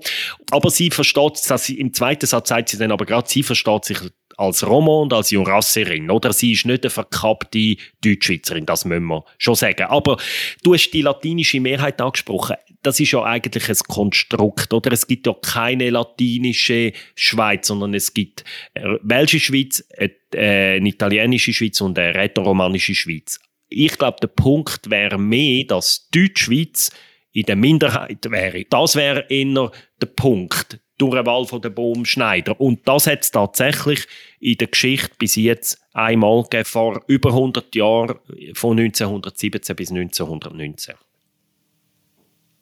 [0.51, 3.85] Aber sie versteht, dass sie, im zweiten Satz sagt sie dann aber gerade, sie versteht
[3.85, 3.99] sich
[4.37, 6.33] als Romo und als Jurasserin, oder?
[6.33, 9.83] Sie ist nicht eine verkappte Deutschschweizerin, das müssen wir schon sagen.
[9.83, 10.17] Aber
[10.63, 12.55] du hast die latinische Mehrheit angesprochen.
[12.81, 14.91] Das ist ja eigentlich ein Konstrukt, oder?
[14.91, 19.87] Es gibt ja keine latinische Schweiz, sondern es gibt eine welsche Schweiz,
[20.35, 23.39] eine italienische Schweiz und eine rätoromanische Schweiz
[23.71, 26.91] ich glaube, der Punkt wäre mehr, dass Deutschschweiz
[27.31, 28.65] in der Minderheit wäre.
[28.69, 32.59] Das wäre eher der Punkt durch eine Wahl von der Baumschneider.
[32.59, 34.05] Und das hat es tatsächlich
[34.39, 38.19] in der Geschichte bis jetzt einmal gegeben, vor über 100 Jahren,
[38.53, 40.95] von 1917 bis 1919.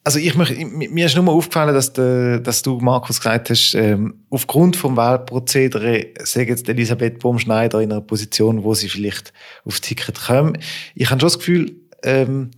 [0.10, 4.15] Also ich möchte, mir ist nur aufgefallen, dass, de, dass du, Markus, gesagt hast, ähm,
[4.32, 9.32] aufgrund vom Wahlprozedere sagt jetzt Elisabeth Baumschneider in einer Position, wo sie vielleicht
[9.65, 10.58] aufs Ticket kommen.
[10.95, 12.50] Ich habe schon das Gefühl, ähm,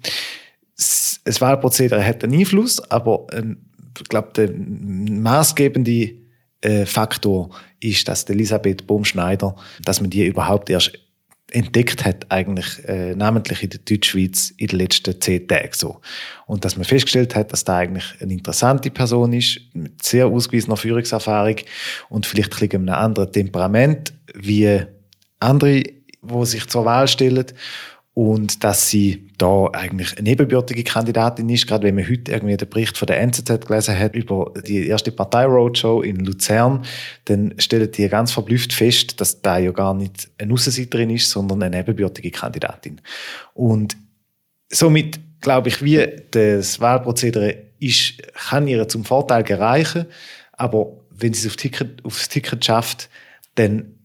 [0.78, 3.58] das Wahlprozedere hat einen Einfluss, aber ähm,
[4.00, 6.14] ich glaube, der maßgebende
[6.62, 7.50] äh, Faktor
[7.82, 10.98] ist, dass Elisabeth Baumschneider, dass man die überhaupt erst
[11.52, 16.02] entdeckt hat, eigentlich äh, namentlich in der Deutschschweiz in den letzten zehn Tagen so.
[16.48, 20.78] Und dass man festgestellt hat, dass da eigentlich eine interessante Person ist, mit sehr ausgewiesener
[20.78, 21.58] Führungserfahrung
[22.10, 24.82] und vielleicht ein bisschen einem anderen Temperament wie
[25.40, 25.84] andere,
[26.22, 27.46] wo sich zur Wahl stellen
[28.14, 32.70] und dass sie da eigentlich eine nebenbürtige Kandidatin ist, gerade wenn man heute irgendwie den
[32.70, 36.84] Bericht von der NZZ gelesen hat über die erste Partei-Roadshow in Luzern,
[37.26, 41.64] dann stellen die ganz verblüfft fest, dass da ja gar nicht eine Aussenseiterin ist, sondern
[41.64, 43.00] eine nebenbürtige Kandidatin.
[43.54, 43.96] Und
[44.70, 50.06] somit glaube ich, wie das Wahlprozedere ist, kann ihr zum Vorteil gereichen,
[50.52, 53.10] aber wenn sie es auf Ticket, aufs Ticket schafft,
[53.56, 53.96] dann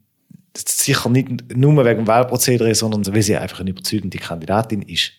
[0.58, 5.12] sicher nicht nur wegen dem Wahlprozedere, sondern weil sie einfach eine überzeugende Kandidatin ist.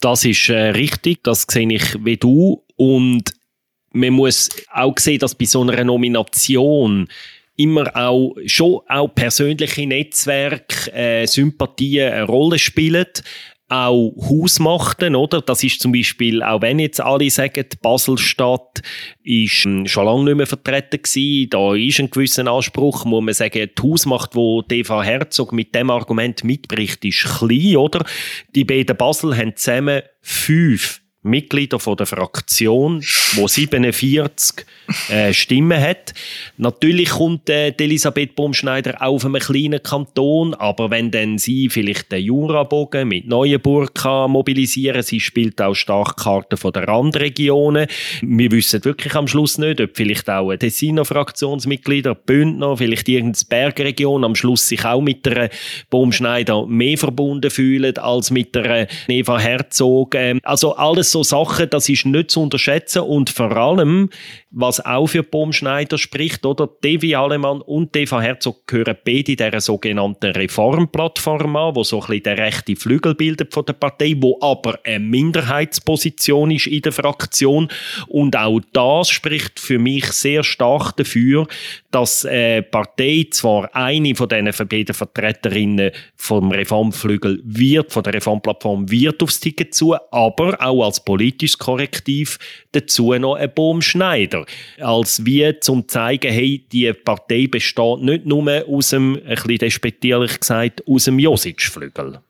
[0.00, 2.62] Das ist äh, richtig, das sehe ich wie du.
[2.76, 3.34] Und
[3.92, 7.08] man muss auch sehen, dass bei so einer Nomination
[7.56, 13.06] immer auch schon auch persönliche Netzwerke, äh, Sympathien eine Rolle spielen
[13.68, 15.40] auch Hausmachten, oder?
[15.40, 18.82] Das ist zum Beispiel, auch wenn jetzt alle sagen, Baselstadt
[19.24, 23.34] ist hm, schon lange nicht mehr vertreten gewesen, da ist ein gewisser Anspruch, muss man
[23.34, 28.04] sagen, die Hausmacht, wo Eva Herzog mit dem Argument mitbricht, ist klein, oder?
[28.54, 33.02] Die beiden Basel haben zusammen fünf Mitglieder von der Fraktion,
[33.34, 34.66] wo 47
[35.10, 36.14] äh, Stimmen hat.
[36.56, 42.24] Natürlich kommt äh, Elisabeth Baumschneider auf einem kleinen Kanton, aber wenn dann sie vielleicht den
[42.24, 47.86] Jurabogen mit Neuenburg kann mobilisieren, sie spielt auch stark Karten von der Randregionen.
[48.22, 53.46] Wir wissen wirklich am Schluss nicht, ob vielleicht auch ein Tessiner Fraktionsmitglieder, Bündner, vielleicht irgendeine
[53.48, 55.50] Bergregion am Schluss sich auch mit der
[55.90, 60.14] Baumschneider mehr verbunden fühlen als mit der Eva Herzog.
[60.14, 64.10] Ähm, also alles so Sachen, das ist nicht zu unterschätzen und vor allem,
[64.50, 66.68] was auch für Baumschneider spricht, oder?
[66.82, 72.22] Devi Alemann und Deva Herzog gehören beide dieser sogenannten Reformplattform an, wo so ein bisschen
[72.22, 77.68] der rechte Flügel bildet von der Partei, wo aber eine Minderheitsposition ist in der Fraktion
[78.08, 81.46] und auch das spricht für mich sehr stark dafür,
[81.90, 88.90] dass eine Partei zwar eine von diesen beiden Vertreterinnen vom Reformflügel wird, von der Reformplattform
[88.90, 92.38] wird aufs Ticket zu, aber auch als politisches Korrektiv
[92.72, 94.46] dazu noch ein Baumschneider.
[94.80, 100.40] Als wie zum zeigen, hey, die Partei besteht nicht nur aus dem, ein bisschen despektierlich
[100.40, 102.20] gesagt, aus dem Josic-Flügel.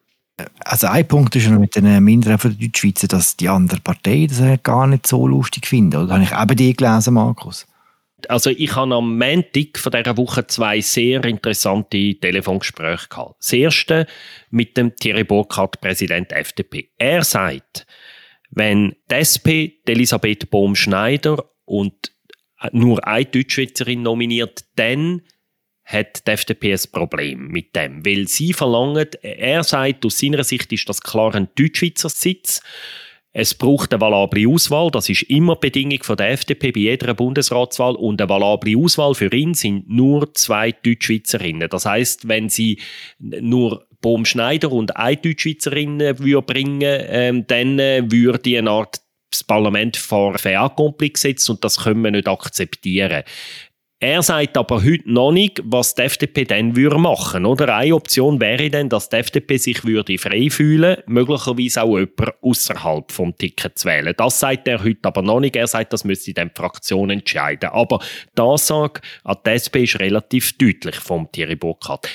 [0.64, 4.26] Also ein Punkt ist noch mit den Minderheiten von der Deutschschweizer, dass die andere Partei
[4.29, 5.96] das gar nicht so lustig finden.
[6.02, 7.66] Oder habe ich eben die gelesen, Markus?
[8.29, 13.37] Also ich habe am Montag von dieser Woche zwei sehr interessante Telefongespräche gehabt.
[13.40, 14.07] Das erste
[14.50, 16.90] mit dem Thierry Burkhardt, Präsident FDP.
[16.96, 17.87] Er sagt,
[18.57, 19.49] wenn die SP
[19.85, 22.12] Elisabeth Bohm-Schneider und
[22.73, 25.23] nur eine Deutschschweizerin nominiert, dann
[25.85, 28.05] hat die FDP ein Problem mit dem.
[28.05, 32.62] Weil sie verlangen, er sagt, aus seiner Sicht ist das klar ein Deutschschweizer Sitz.
[33.38, 34.90] Es braucht eine valable Auswahl.
[34.90, 37.94] Das ist immer Bedingung von der FDP bei jeder Bundesratswahl.
[37.94, 41.68] Und eine valable Auswahl für ihn sind nur zwei Deutschschweizerinnen.
[41.68, 42.81] Das heißt, wenn sie
[43.18, 49.44] nur Bohm Schneider und eine Deutschschweizerin würde bringen, ähm, dann äh, würde eine Art das
[49.44, 53.22] Parlament vor Fait gesetzt und das können wir nicht akzeptieren.
[53.99, 57.75] Er sagt aber heute noch nicht, was die FDP dann würde machen oder?
[57.75, 63.11] Eine Option wäre dann, dass die FDP sich würde frei fühlen möglicherweise auch jemand außerhalb
[63.11, 64.13] vom Ticket zu wählen.
[64.15, 65.57] Das sagt er heute aber noch nicht.
[65.57, 67.71] Er sagt, das müsste dann die Fraktion entscheiden.
[67.71, 68.01] Aber
[68.37, 72.07] die Aussage an die SP ist relativ deutlich vom Thierry Burkhardt.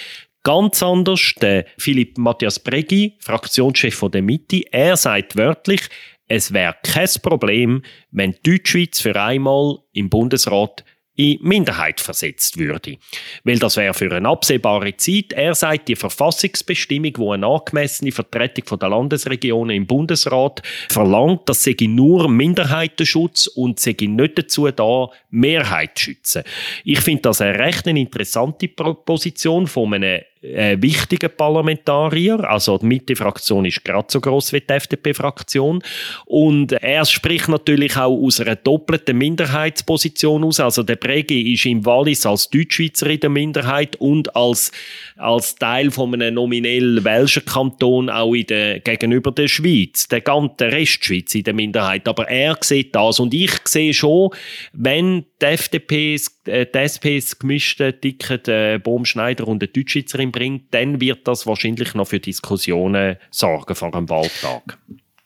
[0.43, 4.61] Ganz anders der Philipp Matthias Bregi, Fraktionschef von der Mitte.
[4.71, 5.81] Er sagt wörtlich,
[6.27, 10.85] es wäre kein Problem, wenn die Deutschschweiz für einmal im Bundesrat
[11.21, 12.97] in Minderheit versetzt würde.
[13.43, 15.33] Weil das wäre für eine absehbare Zeit.
[15.33, 21.75] Er sagt, die Verfassungsbestimmung, wo eine angemessene Vertretung der Landesregionen im Bundesrat verlangt, das sei
[21.81, 26.43] nur Minderheitenschutz und sei nicht dazu da, Mehrheit schützen.
[26.83, 32.39] Ich finde das eine recht interessante Position von einem äh, wichtiger Parlamentarier.
[32.49, 35.83] Also die Mitte-Fraktion ist gerade so groß wie die FDP-Fraktion.
[36.25, 40.59] Und er spricht natürlich auch aus einer doppelten Minderheitsposition aus.
[40.59, 44.71] Also der Bregi ist im Wallis als Deutschschweizer in der Minderheit und als,
[45.17, 50.69] als Teil von einem nominell welschen Kanton auch in der, gegenüber der Schweiz, der ganzen
[50.69, 52.07] Restschweiz in der Minderheit.
[52.07, 53.19] Aber er sieht das.
[53.19, 54.31] Und ich sehe schon,
[54.73, 60.99] wenn die FDP, äh, SP das gemischte Ticket äh, Bohm-Schneider und eine Deutschschweizerin bringt, dann
[60.99, 64.77] wird das wahrscheinlich noch für Diskussionen sorgen vor einem Wahltag.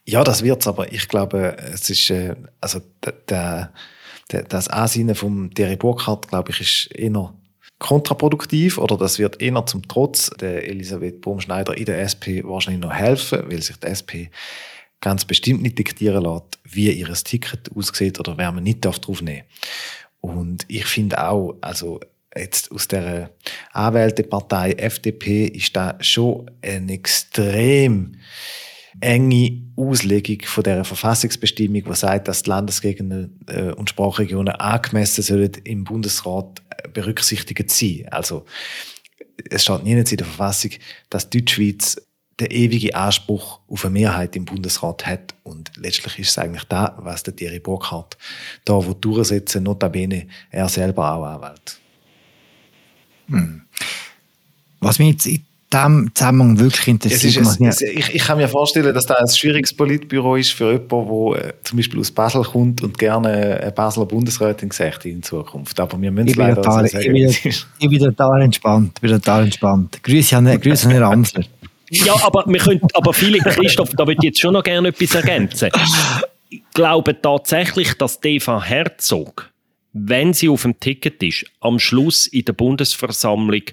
[0.05, 2.81] Ja, das wird's, aber ich glaube, es ist, äh, also
[3.29, 3.73] der,
[4.31, 7.33] der, das Ansinnen vom Thierry Burkhardt, glaube ich, ist eher
[7.79, 12.93] kontraproduktiv oder das wird eher zum Trotz der Elisabeth Bohm-Schneider in der SP wahrscheinlich noch
[12.93, 14.11] helfen, weil sich die SP
[15.01, 19.43] ganz bestimmt nicht diktieren lässt, wie ihr Ticket aussieht oder wer man nicht drauf nehmen
[19.43, 20.04] darf.
[20.25, 21.99] Und ich finde auch, also
[22.35, 23.31] jetzt aus der
[23.71, 28.17] Anwältepartei FDP ist da schon eine extrem
[29.01, 35.51] enge Auslegung von der Verfassungsbestimmung, die sagt, dass die Landesgegenden äh, und Sprachregionen angemessen sollen
[35.63, 38.05] im Bundesrat äh, berücksichtigt sein.
[38.11, 38.45] Also
[39.49, 40.71] es steht nirgends in der Verfassung,
[41.09, 42.01] dass Deutschschweiz
[42.39, 45.35] der ewige Anspruch auf eine Mehrheit im Bundesrat hat.
[45.43, 48.17] Und letztlich ist es eigentlich da, was der Thierry Burkhardt
[48.65, 51.79] da wo durchsetzen, notabene er selber auch Anwalt.
[53.27, 53.61] Hm.
[54.81, 57.37] Was mich jetzt in dem Zusammenhang wirklich interessiert.
[57.37, 61.33] Ist, es, ich, ich, kann mir vorstellen, dass das ein schwieriges Politbüro ist für jemanden,
[61.33, 65.79] der äh, zum Beispiel aus Basel kommt und gerne eine Basler Bundesrätin sieht in Zukunft.
[65.79, 67.15] Aber wir müssen es leider total, so sagen.
[67.15, 69.01] Ich bin, ich bin total entspannt.
[69.01, 70.03] bin total entspannt.
[70.03, 71.45] Grüße an, Grüße an Herrn Amsler.
[71.89, 75.15] Ja, aber wir können, aber viele, Christoph, da würde ich jetzt schon noch gerne etwas
[75.15, 75.69] ergänzen.
[76.49, 79.51] Ich glaube tatsächlich, dass Eva Herzog,
[79.93, 83.63] wenn sie auf dem Ticket ist, am Schluss in der Bundesversammlung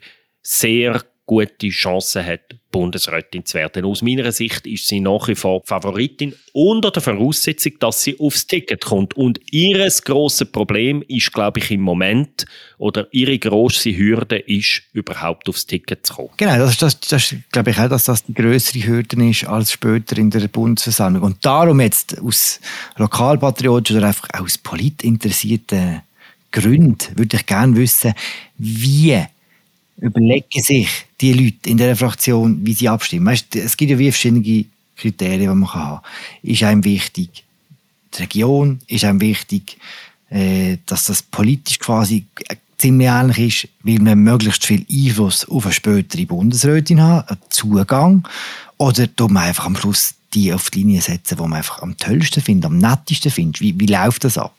[0.43, 2.41] sehr gute Chancen hat,
[2.73, 3.85] Bundesrätin zu werden.
[3.85, 8.47] Aus meiner Sicht ist sie nach wie vor Favoritin unter der Voraussetzung, dass sie aufs
[8.47, 9.15] Ticket kommt.
[9.15, 12.47] Und ihr grosses Problem ist, glaube ich, im Moment,
[12.79, 16.31] oder ihre grosse Hürde ist, überhaupt aufs Ticket zu kommen.
[16.39, 20.17] Genau, das, das, das glaube ich auch, dass das die größere Hürde ist als später
[20.17, 21.23] in der Bundesversammlung.
[21.23, 22.59] Und darum jetzt aus
[22.97, 26.03] lokalpatriotischen oder einfach aus politinteressierten
[26.51, 28.13] Gründen würde ich gerne wissen,
[28.59, 29.19] wie
[29.99, 30.89] überlegen sich
[31.21, 33.27] die Leute in dieser Fraktion, wie sie abstimmen.
[33.27, 34.65] Weißt, es gibt ja wie verschiedene
[34.97, 36.11] Kriterien, die man haben kann.
[36.43, 37.45] Ist einem wichtig
[38.15, 38.81] die Region?
[38.87, 39.79] Ist einem wichtig,
[40.31, 42.25] äh, dass das politisch quasi
[42.79, 48.29] ziemlich ähnlich ist, weil man möglichst viel Einfluss auf eine spätere Bundesrätin hat, einen Zugang?
[48.77, 51.97] Oder tut man einfach am Schluss die auf die Linie setzen, die man einfach am
[51.97, 53.61] tollsten findet, am nettesten findet?
[53.61, 54.55] Wie, wie läuft das ab?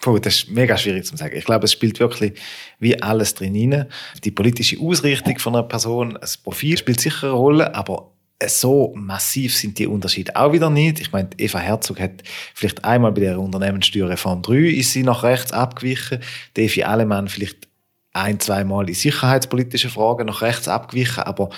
[0.00, 1.36] Puh, das ist mega schwierig zu sagen.
[1.36, 2.34] Ich glaube, es spielt wirklich
[2.78, 3.86] wie alles drin rein.
[4.24, 8.12] Die politische Ausrichtung von einer Person, das Profil spielt sicher eine Rolle, aber
[8.46, 11.00] so massiv sind die Unterschiede auch wieder nicht.
[11.00, 12.22] Ich meine, Eva Herzog hat
[12.54, 16.20] vielleicht einmal bei der Unternehmenssteuerreform 3 ist sie nach rechts abgewichen.
[16.56, 17.66] Devi Alemann vielleicht
[18.12, 21.50] ein, zweimal in sicherheitspolitischen Fragen nach rechts abgewichen, aber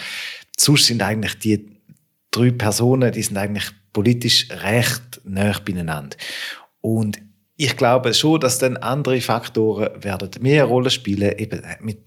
[0.57, 1.69] sonst sind eigentlich die
[2.31, 6.17] drei Personen, die sind eigentlich politisch recht nah beieinander.
[6.81, 7.21] Und
[7.63, 11.37] ich glaube schon, dass dann andere Faktoren werden mehr Rolle spielen.
[11.37, 11.99] Eben mit,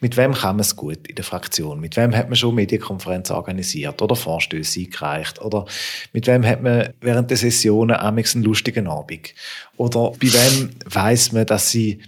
[0.00, 1.78] mit wem kann man es gut in der Fraktion?
[1.78, 5.42] Mit wem hat man schon Medienkonferenz organisiert oder Vorstöße eingereicht?
[5.42, 5.66] Oder
[6.14, 9.34] mit wem hat man während der Sessionen amigs einen lustigen Abend?
[9.76, 12.00] Oder bei wem weiß man, dass sie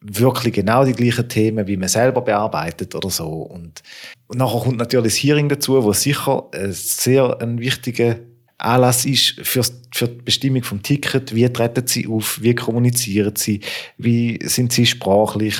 [0.00, 3.28] wirklich genau die gleichen Themen, wie man selber bearbeitet oder so.
[3.28, 3.82] Und,
[4.26, 8.16] und nachher kommt natürlich das Hearing dazu, wo sicher ein sehr ein wichtiger
[8.58, 11.34] Anlass ist für, für die Bestimmung vom Ticket.
[11.34, 12.42] Wie treten sie auf?
[12.42, 13.60] Wie kommunizieren sie?
[13.96, 15.56] Wie sind sie sprachlich?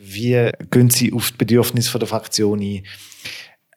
[0.00, 2.82] Wie gehen sie auf die Bedürfnisse der Fraktion ein?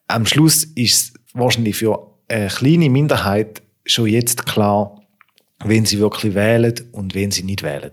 [0.07, 5.01] Am Schluss ist es wahrscheinlich für eine kleine Minderheit schon jetzt klar,
[5.63, 7.91] wen sie wirklich wählen und wen sie nicht wählen.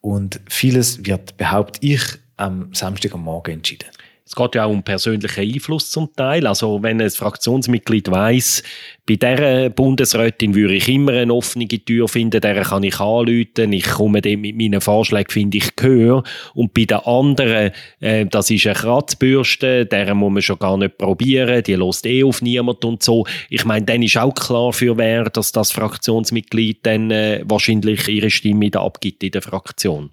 [0.00, 2.02] Und vieles wird, behaupte ich,
[2.36, 3.88] am Samstag am Morgen entschieden.
[4.32, 6.46] Es geht ja auch um persönlichen Einfluss zum Teil.
[6.46, 8.62] Also wenn ein Fraktionsmitglied weiß,
[9.06, 13.84] bei dieser Bundesrätin würde ich immer eine offene Tür finden, der kann ich anrufen, ich
[13.84, 16.22] komme dem mit meinen Vorschlägen, finde ich, gehör.
[16.54, 20.96] Und bei den anderen, äh, das ist eine Kratzbürste, der muss man schon gar nicht
[20.96, 23.26] probieren, die lässt eh auf niemand und so.
[23.50, 28.30] Ich meine, dann ist auch klar für wer, dass das Fraktionsmitglied dann äh, wahrscheinlich ihre
[28.30, 30.08] Stimme abgibt in der Fraktion.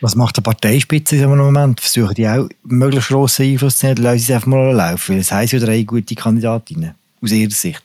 [0.00, 1.80] Was macht die Parteispitze in diesem Moment?
[1.80, 5.14] Versuchen die auch möglichst grossen Einfluss zu nehmen, lassen sie einfach mal laufen?
[5.14, 7.82] Weil es heisst ja drei gute Kandidatinnen, aus ihrer Sicht.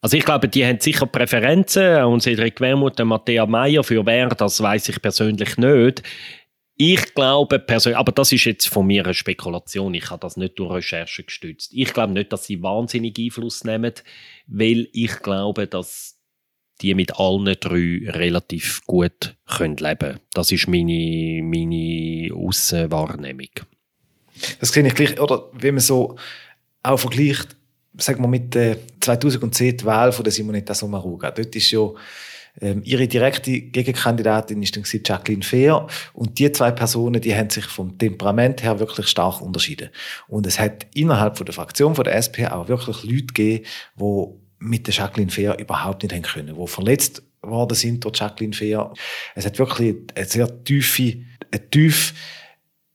[0.00, 2.04] Also ich glaube, die haben sicher Präferenzen.
[2.04, 6.02] Und Cedric Wermuth und Matthäa Meyer, für wer, das weiß ich persönlich nicht.
[6.76, 10.58] Ich glaube persönlich, aber das ist jetzt von mir eine Spekulation, ich habe das nicht
[10.58, 11.72] durch Recherche gestützt.
[11.72, 13.94] Ich glaube nicht, dass sie wahnsinnig Einfluss nehmen,
[14.48, 16.13] weil ich glaube, dass
[16.80, 20.20] die mit allen drei relativ gut können leben können.
[20.32, 23.48] Das ist meine, meine Aussenwahrnehmung.
[24.60, 26.16] Das sehe ich gleich, oder wenn man so
[26.82, 27.56] auch vergleicht,
[27.96, 31.30] sagen wir mit der 2010 die Wahl von der Simonetta Sommaruga.
[31.30, 31.88] Dort ist ja
[32.60, 37.64] ähm, ihre direkte Gegenkandidatin ist dann Jacqueline Fehr und die zwei Personen, die haben sich
[37.64, 39.90] vom Temperament her wirklich stark unterschieden.
[40.28, 43.64] Und es hat innerhalb von der Fraktion von der SP auch wirklich Leute gegeben,
[43.98, 48.54] die mit der Jacqueline Fehr überhaupt nicht haben können, die verletzt worden sind durch Jacqueline
[48.54, 48.92] Fehr.
[49.34, 51.18] Es hat wirklich eine sehr tiefe,
[51.52, 52.14] eine tief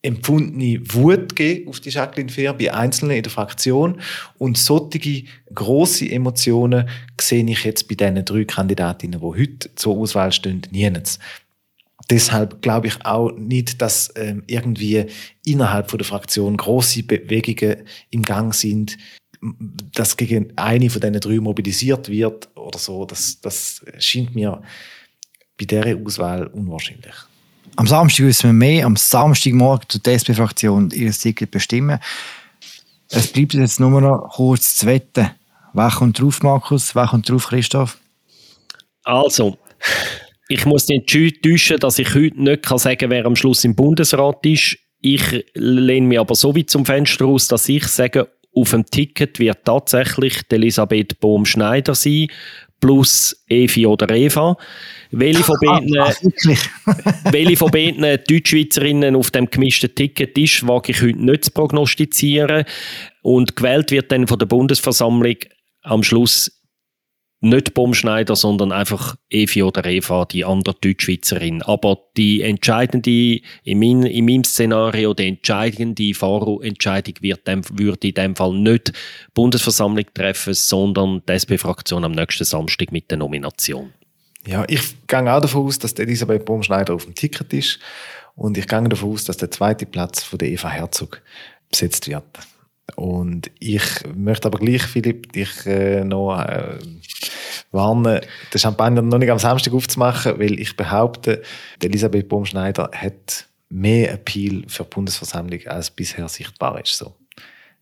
[0.02, 4.02] empfundene Wut gegeben auf die Jacqueline Fehr bei Einzelnen in der Fraktion.
[4.38, 6.90] Und solche grosse Emotionen
[7.20, 11.20] sehe ich jetzt bei diesen drei Kandidatinnen, die heute zur Auswahl stehen, nirgends.
[12.10, 15.06] Deshalb glaube ich auch nicht, dass ähm, irgendwie
[15.46, 18.98] innerhalb von der Fraktion große Bewegungen im Gang sind,
[19.94, 24.62] dass gegen eine von diesen drei mobilisiert wird oder so, das, das scheint mir
[25.58, 27.14] bei dieser Auswahl unwahrscheinlich.
[27.76, 28.86] Am Samstag wissen wir mehr.
[28.86, 32.00] Am Samstagmorgen tut die SP-Fraktion ihr Ticket bestimmen.
[33.10, 35.32] Es bleibt jetzt nur noch kurz zu wetten.
[35.74, 36.96] Wer kommt drauf, Markus?
[36.96, 37.98] Wer kommt drauf, Christoph?
[39.04, 39.58] Also,
[40.48, 44.46] ich muss dich enttäuschen, dass ich heute nicht sagen kann, wer am Schluss im Bundesrat
[44.46, 44.78] ist.
[45.02, 48.28] Ich lehne mich aber so weit zum Fenster aus, dass ich sage,
[48.60, 52.28] auf dem Ticket wird tatsächlich Elisabeth Bohm-Schneider sein,
[52.80, 54.58] plus Evi oder Eva.
[55.12, 56.16] Welche von beiden, Ach,
[57.32, 62.66] welche von beiden Deutschschweizerinnen auf dem gemischten Ticket ist, wage ich heute nicht zu prognostizieren.
[63.22, 65.36] Und gewählt wird dann von der Bundesversammlung
[65.84, 66.59] am Schluss
[67.42, 71.62] nicht Bomschneider, sondern einfach Evi oder Eva, die andere Deutschschweizerin.
[71.62, 78.14] Aber die entscheidende, in, mein, in meinem Szenario, die entscheidende Fahrer-Entscheidung wird dem, würde in
[78.14, 78.94] dem Fall nicht die
[79.34, 83.94] Bundesversammlung treffen, sondern die SP-Fraktion am nächsten Samstag mit der Nomination.
[84.46, 87.80] Ja, ich gehe auch davon aus, dass Elisabeth Baumschneider auf dem Ticket ist.
[88.36, 91.22] Und ich gehe davon aus, dass der zweite Platz von der Eva Herzog
[91.70, 92.24] besetzt wird.
[92.96, 93.84] Und ich
[94.16, 96.80] möchte aber gleich, Philipp, dich äh, noch äh,
[97.72, 98.22] warnen,
[98.54, 101.42] den Champagner noch nicht am Samstag aufzumachen, weil ich behaupte,
[101.82, 106.98] Elisabeth Baumschneider hat mehr Appeal für die Bundesversammlung, als bisher sichtbar ist.
[106.98, 107.16] So.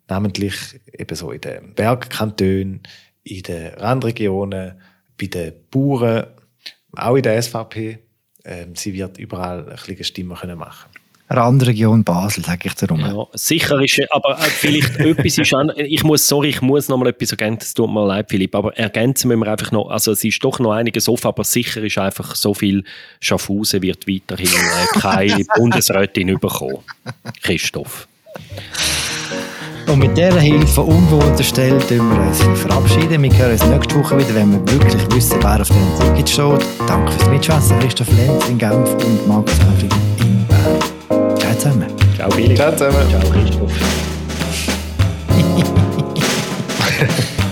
[0.08, 0.56] Namentlich
[0.92, 2.82] eben so in den Bergkantonen,
[3.24, 4.82] in den Randregionen,
[5.20, 6.28] bei den Bauern,
[6.96, 8.00] auch in der SVP.
[8.44, 10.90] Ähm, sie wird überall ein bisschen Stimme können machen
[11.30, 13.02] Randregion Basel, sage ich darum.
[13.02, 17.10] Ja, sicher ist, aber vielleicht etwas ist auch, ich muss, sorry, ich muss noch mal
[17.10, 20.24] etwas ergänzen, es tut mir leid, Philipp, aber ergänzen müssen wir einfach noch, also es
[20.24, 22.84] ist doch noch einiges offen, aber sicher ist einfach so viel
[23.20, 26.80] Schaffhausen wird weiterhin äh, keine Bundesrätin bekommen.
[27.42, 28.08] Christoph.
[29.88, 33.24] Und mit dieser Hilfe ungewohnter Stelle tun wir uns verabschieden.
[33.24, 36.66] Wir hören uns nächste Woche wieder, wenn wir wirklich wissen, wer auf dem Ticket steht.
[36.88, 39.56] Danke fürs Mitschwätzen, Christoph Lenz in Genf und Markus.
[39.58, 40.17] Ciao
[41.58, 41.88] zusammen.
[42.16, 42.58] Ciao Philipp.
[42.58, 43.10] Ciao zusammen.
[43.10, 43.74] Ciao Christoph.